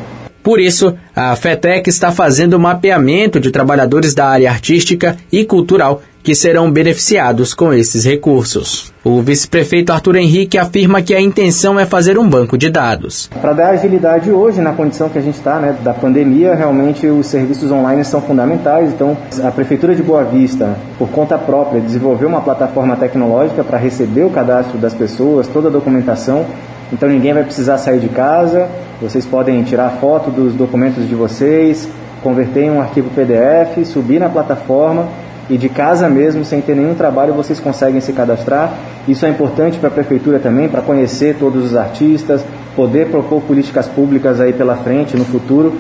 Por 0.48 0.62
isso, 0.62 0.96
a 1.14 1.36
FETEC 1.36 1.90
está 1.90 2.10
fazendo 2.10 2.54
o 2.54 2.60
mapeamento 2.60 3.38
de 3.38 3.52
trabalhadores 3.52 4.14
da 4.14 4.28
área 4.28 4.50
artística 4.50 5.18
e 5.30 5.44
cultural 5.44 6.02
que 6.24 6.34
serão 6.34 6.72
beneficiados 6.72 7.54
com 7.54 7.74
esses 7.74 8.06
recursos. 8.06 8.94
O 9.04 9.22
vice-prefeito 9.22 9.92
Arthur 9.92 10.16
Henrique 10.16 10.58
afirma 10.58 11.02
que 11.02 11.14
a 11.14 11.20
intenção 11.20 11.78
é 11.78 11.86
fazer 11.86 12.18
um 12.18 12.30
banco 12.30 12.58
de 12.58 12.70
dados. 12.70 13.30
Para 13.42 13.52
dar 13.52 13.70
agilidade 13.72 14.32
hoje, 14.32 14.62
na 14.62 14.72
condição 14.72 15.10
que 15.10 15.18
a 15.18 15.22
gente 15.22 15.36
está, 15.36 15.60
né, 15.60 15.76
da 15.84 15.94
pandemia, 15.94 16.56
realmente 16.56 17.06
os 17.08 17.28
serviços 17.28 17.70
online 17.70 18.06
são 18.06 18.22
fundamentais. 18.22 18.94
Então, 18.94 19.18
a 19.44 19.52
Prefeitura 19.52 19.94
de 19.96 20.02
Boa 20.02 20.24
Vista, 20.24 20.78
por 20.98 21.10
conta 21.10 21.38
própria, 21.38 21.82
desenvolveu 21.82 22.30
uma 22.30 22.40
plataforma 22.40 22.96
tecnológica 22.96 23.66
para 23.66 23.78
receber 23.78 24.24
o 24.24 24.30
cadastro 24.30 24.78
das 24.78 24.94
pessoas, 24.94 25.46
toda 25.46 25.68
a 25.68 25.72
documentação. 25.72 26.46
Então, 26.92 27.10
ninguém 27.10 27.34
vai 27.34 27.44
precisar 27.44 27.78
sair 27.78 28.00
de 28.00 28.10
casa, 28.10 28.70
vocês 29.02 29.26
podem 29.26 29.62
tirar 29.64 29.98
foto 30.02 30.32
dos 30.32 30.54
documentos 30.54 31.08
de 31.08 31.16
vocês, 31.16 31.88
converter 32.24 32.64
em 32.64 32.72
um 32.72 32.82
arquivo 32.82 33.10
PDF, 33.10 33.86
subir 33.86 34.20
na 34.20 34.30
plataforma 34.30 35.08
e 35.50 35.58
de 35.58 35.70
casa 35.70 36.10
mesmo, 36.10 36.44
sem 36.44 36.62
ter 36.62 36.76
nenhum 36.76 36.94
trabalho, 36.94 37.34
vocês 37.34 37.60
conseguem 37.60 38.02
se 38.02 38.12
cadastrar. 38.12 38.74
Isso 39.08 39.26
é 39.26 39.30
importante 39.30 39.78
para 39.78 39.88
a 39.88 39.92
prefeitura 39.92 40.40
também, 40.40 40.68
para 40.68 40.82
conhecer 40.82 41.38
todos 41.40 41.66
os 41.66 41.76
artistas, 41.76 42.44
poder 42.76 43.10
propor 43.10 43.42
políticas 43.42 43.88
públicas 43.88 44.42
aí 44.42 44.52
pela 44.52 44.76
frente, 44.76 45.16
no 45.16 45.24
futuro, 45.24 45.74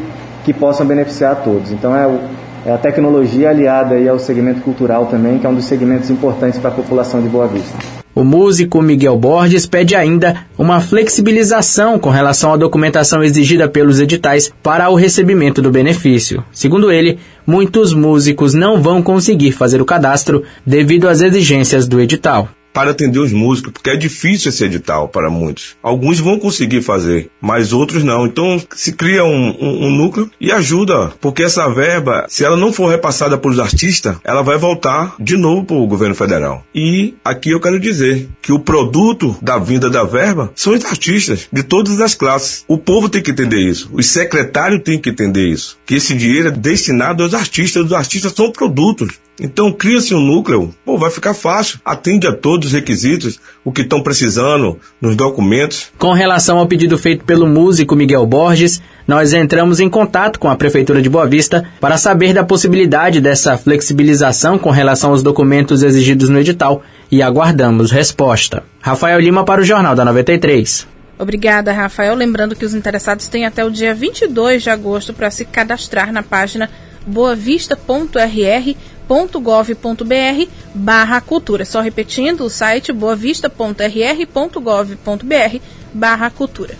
que 0.46 0.54
possam 0.54 0.86
beneficiar 0.86 1.34
a 1.34 1.36
todos. 1.36 1.72
Então 1.72 1.96
é, 1.96 2.08
o, 2.08 2.20
é 2.65 2.72
a 2.72 2.78
tecnologia 2.78 3.50
aliada 3.50 3.96
aí 3.96 4.08
ao 4.08 4.17
segmento 4.17 4.62
cultural 4.62 5.08
também, 5.08 5.38
que 5.38 5.46
é 5.46 5.50
um 5.50 5.56
dos 5.56 5.65
segmentos 5.65 6.10
importantes 6.10 6.60
para 6.60 6.70
a 6.70 6.74
população 6.74 7.22
de 7.22 7.28
Boa 7.28 7.48
Vista. 7.48 7.97
O 8.17 8.23
músico 8.23 8.82
Miguel 8.82 9.15
Borges 9.15 9.67
pede 9.67 9.95
ainda 9.95 10.43
uma 10.58 10.82
flexibilização 10.82 11.99
com 11.99 12.10
relação 12.10 12.51
à 12.51 12.58
documentação 12.58 13.23
exigida 13.23 13.69
pelos 13.69 13.99
editais 13.99 14.51
para 14.63 14.89
o 14.89 14.95
recebimento 14.95 15.62
do 15.62 15.69
benefício. 15.69 16.43
Segundo 16.51 16.91
ele, 16.91 17.19
muitos 17.45 17.93
músicos 17.93 18.56
não 18.56 18.82
vão 18.82 19.03
conseguir 19.03 19.51
fazer 19.51 19.84
o 19.84 19.86
cadastro 19.86 20.41
devido 20.65 21.08
às 21.08 21.21
exigências 21.21 21.88
do 21.88 22.01
edital 22.01 22.49
para 22.78 22.92
atender 22.92 23.18
os 23.18 23.34
músicos, 23.34 23.72
porque 23.74 23.90
é 23.90 23.96
difícil 23.96 24.50
esse 24.50 24.63
edital 24.63 25.08
para 25.08 25.32
muitos. 25.32 25.76
Alguns 25.82 26.20
vão 26.20 26.38
conseguir 26.38 26.84
fazer, 26.84 27.28
mas 27.42 27.74
outros 27.74 28.04
não. 28.04 28.28
Então 28.28 28.62
se 28.76 28.92
cria 28.92 29.24
um, 29.24 29.50
um, 29.60 29.88
um 29.88 29.90
núcleo 29.90 30.30
e 30.40 30.52
ajuda, 30.52 31.12
porque 31.20 31.42
essa 31.42 31.68
verba, 31.68 32.28
se 32.30 32.46
ela 32.46 32.56
não 32.56 32.72
for 32.72 32.92
repassada 32.92 33.36
para 33.36 33.50
os 33.50 33.58
artistas, 33.58 34.18
ela 34.24 34.44
vai 34.44 34.60
voltar 34.60 35.16
de 35.20 35.36
novo 35.36 35.66
para 35.66 35.76
o 35.76 35.88
governo 35.88 36.13
federal. 36.13 36.63
E 36.76 37.16
aqui 37.26 37.50
eu 37.50 37.60
quero 37.60 37.80
dizer 37.80 38.30
que 38.44 38.54
o 38.54 38.60
produto 38.60 39.36
da 39.42 39.58
vinda 39.58 39.90
da 39.90 40.04
verba 40.04 40.52
são 40.54 40.74
os 40.74 40.86
artistas 40.86 41.48
de 41.52 41.63
todas 41.63 42.00
as 42.00 42.13
classes. 42.13 42.63
O 42.68 42.78
povo 42.78 43.10
tem 43.10 43.24
que 43.24 43.32
entender 43.32 43.60
isso, 43.60 43.90
os 43.92 44.06
secretários 44.06 44.84
têm 44.84 45.00
que 45.00 45.10
entender 45.10 45.48
isso, 45.48 45.80
que 45.84 45.96
esse 45.96 46.13
dinheiro 46.13 46.50
é 46.50 46.52
destinado 46.52 47.24
aos 47.24 47.34
artistas, 47.34 47.84
os 47.84 47.94
artistas 47.94 48.34
são 48.34 48.52
produtos. 48.52 49.16
Então 49.39 49.71
cria-se 49.71 50.15
um 50.15 50.19
núcleo, 50.19 50.73
pô, 50.84 50.97
vai 50.97 51.12
ficar 51.12 51.34
fácil, 51.34 51.80
atende 51.86 52.26
a 52.28 52.34
todos 52.34 52.67
os 52.67 52.73
requisitos, 52.73 53.39
o 53.63 53.71
que 53.71 53.82
estão 53.82 54.02
precisando 54.02 54.80
nos 55.00 55.15
documentos. 55.15 55.91
Com 55.97 56.12
relação 56.12 56.58
ao 56.58 56.67
pedido 56.67 56.97
feito 56.97 57.23
pelo 57.23 57.45
músico 57.45 57.95
Miguel 57.95 58.26
Borges, 58.26 58.82
nós 59.08 59.34
entramos 59.34 59.80
em 59.80 59.89
contato 59.89 60.39
com 60.39 60.50
a 60.50 60.56
Prefeitura 60.56 61.02
de 61.02 61.10
Boa 61.10 61.28
Vista 61.28 61.63
para 61.80 61.97
saber 61.97 62.34
da 62.34 62.43
possibilidade 62.43 63.21
dessa 63.21 63.58
flexibilização 63.58 64.58
com 64.58 64.71
relação 64.71 65.12
aos 65.12 65.21
documentos 65.21 65.84
exigidos 65.84 66.30
no 66.30 66.39
edital 66.39 66.82
e 67.12 67.21
aguardamos 67.21 67.91
resposta. 67.91 68.63
Rafael 68.82 69.19
Lima 69.19 69.43
para 69.45 69.62
o 69.62 69.65
Jornal 69.65 69.95
da 69.95 70.04
93. 70.04 70.88
Obrigada, 71.19 71.71
Rafael. 71.71 72.13
Lembrando 72.15 72.56
que 72.56 72.65
os 72.65 72.73
interessados 72.76 73.28
têm 73.28 73.45
até 73.45 73.65
o 73.65 73.71
dia 73.71 73.93
22 73.93 74.63
de 74.63 74.69
agosto 74.69 75.13
para 75.13 75.32
se 75.32 75.45
cadastrar 75.45 76.12
na 76.12 76.21
página 76.21 76.69
boavista.rr 77.08 78.76
boavista.gov.br 79.08 80.50
barra 80.76 81.22
cultura. 81.22 81.65
Só 81.65 81.82
repetindo, 81.82 82.41
o 82.41 82.50
site 82.50 82.91
boavista.rr.gov.br 82.91 85.60
barra 85.93 86.30
cultura. 86.30 86.76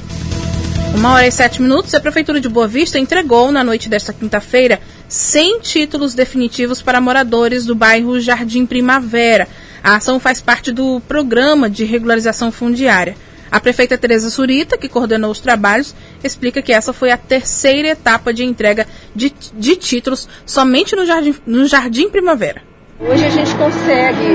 Uma 0.94 1.14
hora 1.14 1.28
e 1.28 1.32
sete 1.32 1.62
minutos, 1.62 1.94
a 1.94 2.00
Prefeitura 2.00 2.40
de 2.40 2.50
Boa 2.50 2.68
Vista 2.68 3.00
entregou, 3.00 3.52
na 3.52 3.64
noite 3.64 3.90
desta 3.90 4.14
quinta-feira, 4.14 4.80
100 5.08 5.60
títulos 5.60 6.14
definitivos 6.14 6.82
para 6.82 7.00
moradores 7.00 7.66
do 7.66 7.76
bairro 7.76 8.20
Jardim 8.20 8.66
Primavera. 8.66 9.48
A 9.84 9.96
ação 9.96 10.20
faz 10.20 10.42
parte 10.42 10.72
do 10.72 11.00
programa 11.08 11.70
de 11.70 11.86
regularização 11.86 12.52
fundiária. 12.52 13.16
A 13.52 13.60
prefeita 13.60 13.98
Tereza 13.98 14.30
Surita, 14.30 14.78
que 14.78 14.90
coordenou 14.90 15.32
os 15.32 15.40
trabalhos, 15.40 15.96
explica 16.24 16.62
que 16.62 16.74
essa 16.74 16.94
foi 16.94 17.12
a 17.12 17.18
terceira 17.18 17.90
etapa 17.90 18.34
de 18.34 18.44
entrega 18.44 18.88
de, 19.16 19.34
de 19.54 19.76
títulos 19.76 20.28
somente 20.46 20.96
no 20.96 21.06
Jardim, 21.06 21.36
no 21.46 21.66
Jardim 21.66 22.10
Primavera. 22.10 22.62
Hoje 23.00 23.26
a 23.26 23.30
gente 23.30 23.54
consegue 23.56 24.26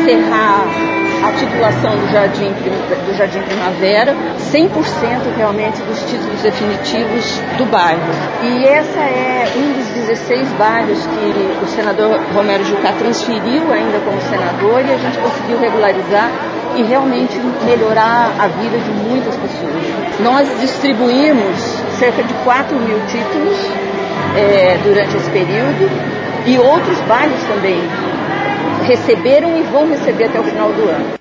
encerrar 0.00 1.01
a 1.22 1.32
titulação 1.32 1.96
do 1.96 2.12
Jardim, 2.12 2.50
do 2.50 3.16
Jardim 3.16 3.40
Primavera, 3.42 4.14
100% 4.52 5.36
realmente 5.36 5.80
dos 5.82 6.00
títulos 6.02 6.42
definitivos 6.42 7.40
do 7.56 7.64
bairro. 7.66 8.02
E 8.42 8.64
essa 8.66 8.98
é 8.98 9.52
um 9.56 9.72
dos 9.72 9.88
16 9.88 10.48
bairros 10.58 10.98
que 11.06 11.64
o 11.64 11.68
senador 11.68 12.20
Romero 12.34 12.64
Jucá 12.64 12.92
transferiu 12.92 13.72
ainda 13.72 14.00
como 14.00 14.20
senador 14.22 14.80
e 14.84 14.92
a 14.92 14.98
gente 14.98 15.18
conseguiu 15.18 15.60
regularizar 15.60 16.28
e 16.74 16.82
realmente 16.82 17.38
melhorar 17.64 18.32
a 18.38 18.48
vida 18.48 18.78
de 18.78 18.90
muitas 18.90 19.36
pessoas. 19.36 20.20
Nós 20.20 20.60
distribuímos 20.60 21.58
cerca 21.98 22.22
de 22.22 22.34
4 22.44 22.76
mil 22.78 22.98
títulos 23.06 23.58
é, 24.36 24.78
durante 24.82 25.16
esse 25.16 25.30
período 25.30 25.88
e 26.46 26.58
outros 26.58 26.98
bairros 27.02 27.40
também 27.44 27.80
receberam 28.82 29.58
e 29.58 29.62
vão 29.64 29.88
receber 29.88 30.24
até 30.24 30.40
o 30.40 30.44
final 30.44 30.72
do 30.72 30.82
ano. 30.82 31.14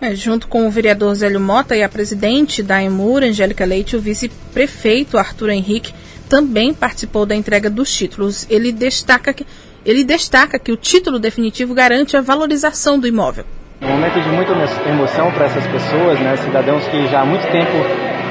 É, 0.00 0.14
junto 0.14 0.46
com 0.46 0.66
o 0.66 0.70
vereador 0.70 1.14
Zélio 1.14 1.40
Mota 1.40 1.74
e 1.74 1.82
a 1.82 1.88
presidente 1.88 2.62
da 2.62 2.82
Emur, 2.82 3.22
Angélica 3.22 3.64
Leite, 3.64 3.96
o 3.96 4.00
vice-prefeito 4.00 5.16
Arthur 5.16 5.50
Henrique 5.50 5.92
também 6.28 6.74
participou 6.74 7.24
da 7.24 7.34
entrega 7.34 7.70
dos 7.70 7.92
títulos. 7.92 8.46
Ele 8.50 8.72
destaca 8.72 9.32
que, 9.32 9.46
ele 9.84 10.04
destaca 10.04 10.58
que 10.58 10.70
o 10.70 10.76
título 10.76 11.18
definitivo 11.18 11.72
garante 11.74 12.16
a 12.16 12.20
valorização 12.20 12.98
do 12.98 13.06
imóvel. 13.06 13.44
Um 13.80 13.88
momento 13.88 14.20
de 14.20 14.28
muita 14.28 14.52
emoção 14.88 15.30
para 15.32 15.46
essas 15.46 15.66
pessoas, 15.66 16.18
né, 16.20 16.36
cidadãos 16.36 16.86
que 16.88 17.06
já 17.08 17.20
há 17.22 17.26
muito 17.26 17.46
tempo 17.50 17.72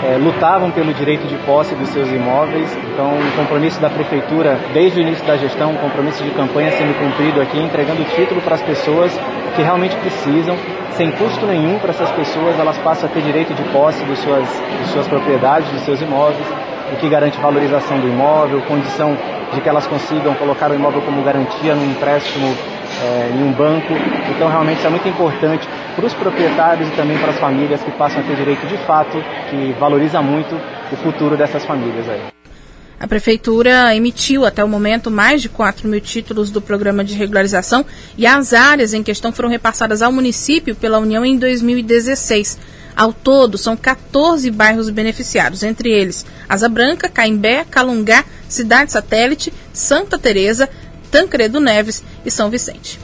é, 0.03 0.17
lutavam 0.17 0.71
pelo 0.71 0.93
direito 0.93 1.27
de 1.27 1.35
posse 1.45 1.73
dos 1.75 1.89
seus 1.89 2.09
imóveis. 2.09 2.75
Então, 2.91 3.11
o 3.11 3.17
um 3.17 3.31
compromisso 3.31 3.79
da 3.79 3.89
prefeitura, 3.89 4.59
desde 4.73 4.99
o 4.99 5.01
início 5.01 5.25
da 5.25 5.37
gestão, 5.37 5.71
um 5.71 5.77
compromisso 5.77 6.23
de 6.23 6.31
campanha 6.31 6.71
sendo 6.71 6.97
cumprido 6.99 7.41
aqui, 7.41 7.59
entregando 7.59 8.01
o 8.01 8.05
título 8.05 8.41
para 8.41 8.55
as 8.55 8.61
pessoas 8.61 9.11
que 9.55 9.61
realmente 9.61 9.95
precisam, 9.97 10.57
sem 10.91 11.11
custo 11.11 11.45
nenhum 11.45 11.79
para 11.79 11.91
essas 11.91 12.11
pessoas, 12.11 12.59
elas 12.59 12.77
passam 12.79 13.09
a 13.09 13.11
ter 13.11 13.21
direito 13.21 13.53
de 13.53 13.63
posse 13.71 14.03
de 14.03 14.15
suas, 14.17 14.47
de 14.81 14.87
suas 14.89 15.07
propriedades, 15.07 15.71
de 15.71 15.79
seus 15.79 16.01
imóveis, 16.01 16.45
o 16.91 16.97
que 16.97 17.09
garante 17.09 17.39
valorização 17.39 17.99
do 17.99 18.07
imóvel, 18.07 18.61
condição 18.61 19.17
de 19.53 19.61
que 19.61 19.69
elas 19.69 19.87
consigam 19.87 20.33
colocar 20.35 20.71
o 20.71 20.75
imóvel 20.75 21.01
como 21.01 21.23
garantia 21.23 21.73
num 21.73 21.85
empréstimo 21.85 22.53
é, 23.01 23.31
em 23.33 23.43
um 23.43 23.51
banco. 23.51 23.93
Então, 24.35 24.49
realmente, 24.49 24.77
isso 24.77 24.87
é 24.87 24.89
muito 24.89 25.07
importante 25.07 25.67
para 25.95 26.05
os 26.05 26.13
proprietários 26.13 26.87
e 26.89 26.91
também 26.91 27.17
para 27.17 27.31
as 27.31 27.39
famílias 27.39 27.81
que 27.81 27.91
passam 27.91 28.21
a 28.21 28.23
ter 28.23 28.35
direito 28.35 28.65
de 28.67 28.77
fato, 28.85 29.17
que 29.49 29.73
valoriza 29.79 30.21
muito 30.21 30.55
o 30.91 30.95
futuro 30.97 31.37
dessas 31.37 31.65
famílias 31.65 32.07
aí. 32.09 32.21
A 32.99 33.07
Prefeitura 33.07 33.93
emitiu 33.93 34.45
até 34.45 34.63
o 34.63 34.69
momento 34.69 35.11
mais 35.11 35.41
de 35.41 35.49
4 35.49 35.87
mil 35.87 35.99
títulos 35.99 36.49
do 36.49 36.61
programa 36.61 37.03
de 37.03 37.13
regularização 37.13 37.85
e 38.17 38.25
as 38.25 38.53
áreas 38.53 38.93
em 38.93 39.03
questão 39.03 39.33
foram 39.33 39.49
repassadas 39.49 40.01
ao 40.01 40.11
município 40.11 40.75
pela 40.75 40.97
União 40.97 41.25
em 41.25 41.37
2016. 41.37 42.57
Ao 42.95 43.11
todo, 43.11 43.57
são 43.57 43.75
14 43.75 44.49
bairros 44.49 44.89
beneficiados, 44.89 45.63
entre 45.63 45.89
eles 45.89 46.25
Asa 46.47 46.69
Branca, 46.69 47.09
Caimbé, 47.09 47.65
Calungá, 47.69 48.23
Cidade 48.47 48.93
Satélite, 48.93 49.51
Santa 49.73 50.17
Teresa, 50.17 50.69
Tancredo 51.05 51.59
Neves 51.59 52.03
e 52.25 52.31
São 52.31 52.49
Vicente. 52.49 52.99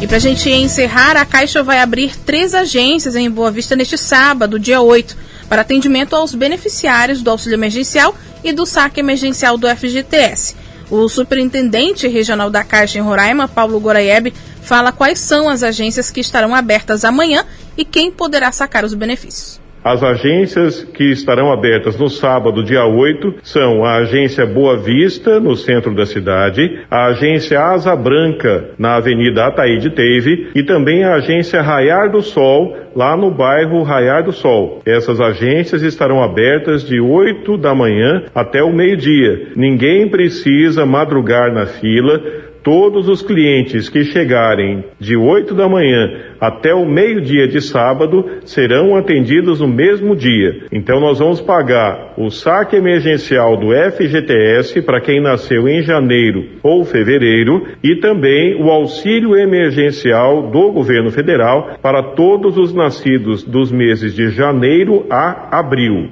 E 0.00 0.06
para 0.06 0.16
a 0.16 0.20
gente 0.20 0.48
encerrar, 0.48 1.16
a 1.16 1.24
Caixa 1.24 1.62
vai 1.62 1.80
abrir 1.80 2.16
três 2.16 2.54
agências 2.54 3.16
em 3.16 3.28
Boa 3.28 3.50
Vista 3.50 3.74
neste 3.74 3.98
sábado, 3.98 4.58
dia 4.58 4.80
8, 4.80 5.16
para 5.48 5.62
atendimento 5.62 6.14
aos 6.14 6.34
beneficiários 6.34 7.20
do 7.20 7.30
auxílio 7.30 7.56
emergencial 7.56 8.14
e 8.44 8.52
do 8.52 8.64
saque 8.64 9.00
emergencial 9.00 9.58
do 9.58 9.68
FGTS. 9.68 10.54
O 10.90 11.08
superintendente 11.08 12.06
regional 12.06 12.48
da 12.48 12.62
Caixa 12.62 12.98
em 12.98 13.02
Roraima, 13.02 13.48
Paulo 13.48 13.80
Goraieb, 13.80 14.32
fala 14.62 14.92
quais 14.92 15.18
são 15.18 15.48
as 15.48 15.62
agências 15.62 16.10
que 16.10 16.20
estarão 16.20 16.54
abertas 16.54 17.04
amanhã 17.04 17.44
e 17.76 17.84
quem 17.84 18.10
poderá 18.12 18.52
sacar 18.52 18.84
os 18.84 18.94
benefícios. 18.94 19.60
As 19.88 20.02
agências 20.02 20.84
que 20.84 21.04
estarão 21.04 21.50
abertas 21.50 21.98
no 21.98 22.10
sábado, 22.10 22.62
dia 22.62 22.84
8, 22.84 23.36
são 23.42 23.86
a 23.86 23.96
agência 24.00 24.44
Boa 24.44 24.76
Vista, 24.76 25.40
no 25.40 25.56
centro 25.56 25.94
da 25.94 26.04
cidade, 26.04 26.80
a 26.90 27.06
agência 27.06 27.58
Asa 27.58 27.96
Branca, 27.96 28.72
na 28.78 28.96
Avenida 28.96 29.46
Ataíde 29.46 29.88
Teve, 29.88 30.50
e 30.54 30.62
também 30.62 31.04
a 31.04 31.14
agência 31.14 31.62
Raiar 31.62 32.10
do 32.10 32.20
Sol, 32.20 32.76
lá 32.94 33.16
no 33.16 33.30
bairro 33.30 33.82
Raiar 33.82 34.24
do 34.24 34.32
Sol. 34.32 34.82
Essas 34.84 35.22
agências 35.22 35.82
estarão 35.82 36.22
abertas 36.22 36.84
de 36.84 37.00
8 37.00 37.56
da 37.56 37.74
manhã 37.74 38.24
até 38.34 38.62
o 38.62 38.70
meio-dia. 38.70 39.52
Ninguém 39.56 40.06
precisa 40.06 40.84
madrugar 40.84 41.50
na 41.50 41.64
fila 41.64 42.20
todos 42.68 43.08
os 43.08 43.22
clientes 43.22 43.88
que 43.88 44.04
chegarem 44.04 44.84
de 45.00 45.16
8 45.16 45.54
da 45.54 45.66
manhã 45.66 46.20
até 46.38 46.74
o 46.74 46.84
meio-dia 46.84 47.48
de 47.48 47.62
sábado 47.62 48.22
serão 48.44 48.94
atendidos 48.94 49.60
no 49.60 49.66
mesmo 49.66 50.14
dia. 50.14 50.66
Então 50.70 51.00
nós 51.00 51.18
vamos 51.18 51.40
pagar 51.40 52.12
o 52.18 52.28
saque 52.28 52.76
emergencial 52.76 53.56
do 53.56 53.68
FGTS 53.68 54.82
para 54.82 55.00
quem 55.00 55.18
nasceu 55.18 55.66
em 55.66 55.80
janeiro 55.80 56.44
ou 56.62 56.84
fevereiro 56.84 57.68
e 57.82 57.96
também 57.96 58.62
o 58.62 58.68
auxílio 58.70 59.34
emergencial 59.34 60.50
do 60.50 60.70
governo 60.70 61.10
federal 61.10 61.78
para 61.80 62.02
todos 62.02 62.58
os 62.58 62.74
nascidos 62.74 63.42
dos 63.42 63.72
meses 63.72 64.12
de 64.12 64.28
janeiro 64.28 65.06
a 65.08 65.58
abril. 65.58 66.10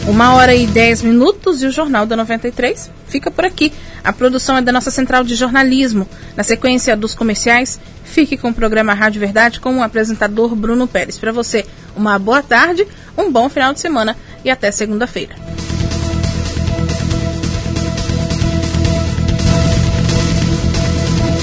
Uma 0.08 0.34
hora 0.34 0.56
e 0.56 0.66
dez 0.66 1.04
minutos 1.04 1.62
e 1.62 1.68
o 1.68 1.72
Jornal 1.72 2.06
da 2.06 2.16
93 2.16 2.90
fica 3.08 3.30
por 3.30 3.46
aqui. 3.46 3.72
A 4.04 4.12
produção 4.12 4.58
é 4.58 4.62
da 4.62 4.72
nossa 4.72 4.90
central 4.90 5.24
de 5.24 5.36
jornalismo. 5.36 6.08
Na 6.36 6.44
sequência 6.44 6.96
dos 6.96 7.14
comerciais, 7.14 7.80
fique 8.04 8.38
com 8.38 8.50
o 8.50 8.54
programa 8.54 8.94
Rádio 8.94 9.20
Verdade 9.20 9.60
com 9.60 9.78
o 9.78 9.84
apresentador 9.84 10.56
Bruno 10.56 10.88
Pérez. 10.88 11.18
Para 11.18 11.32
você, 11.32 11.66
uma 11.96 12.18
boa 12.18 12.42
tarde, 12.42 12.88
um 13.18 13.32
bom 13.32 13.50
final 13.50 13.74
de 13.74 13.82
semana 13.82 14.16
e 14.44 14.50
até 14.50 14.72
segunda-feira. 14.72 15.36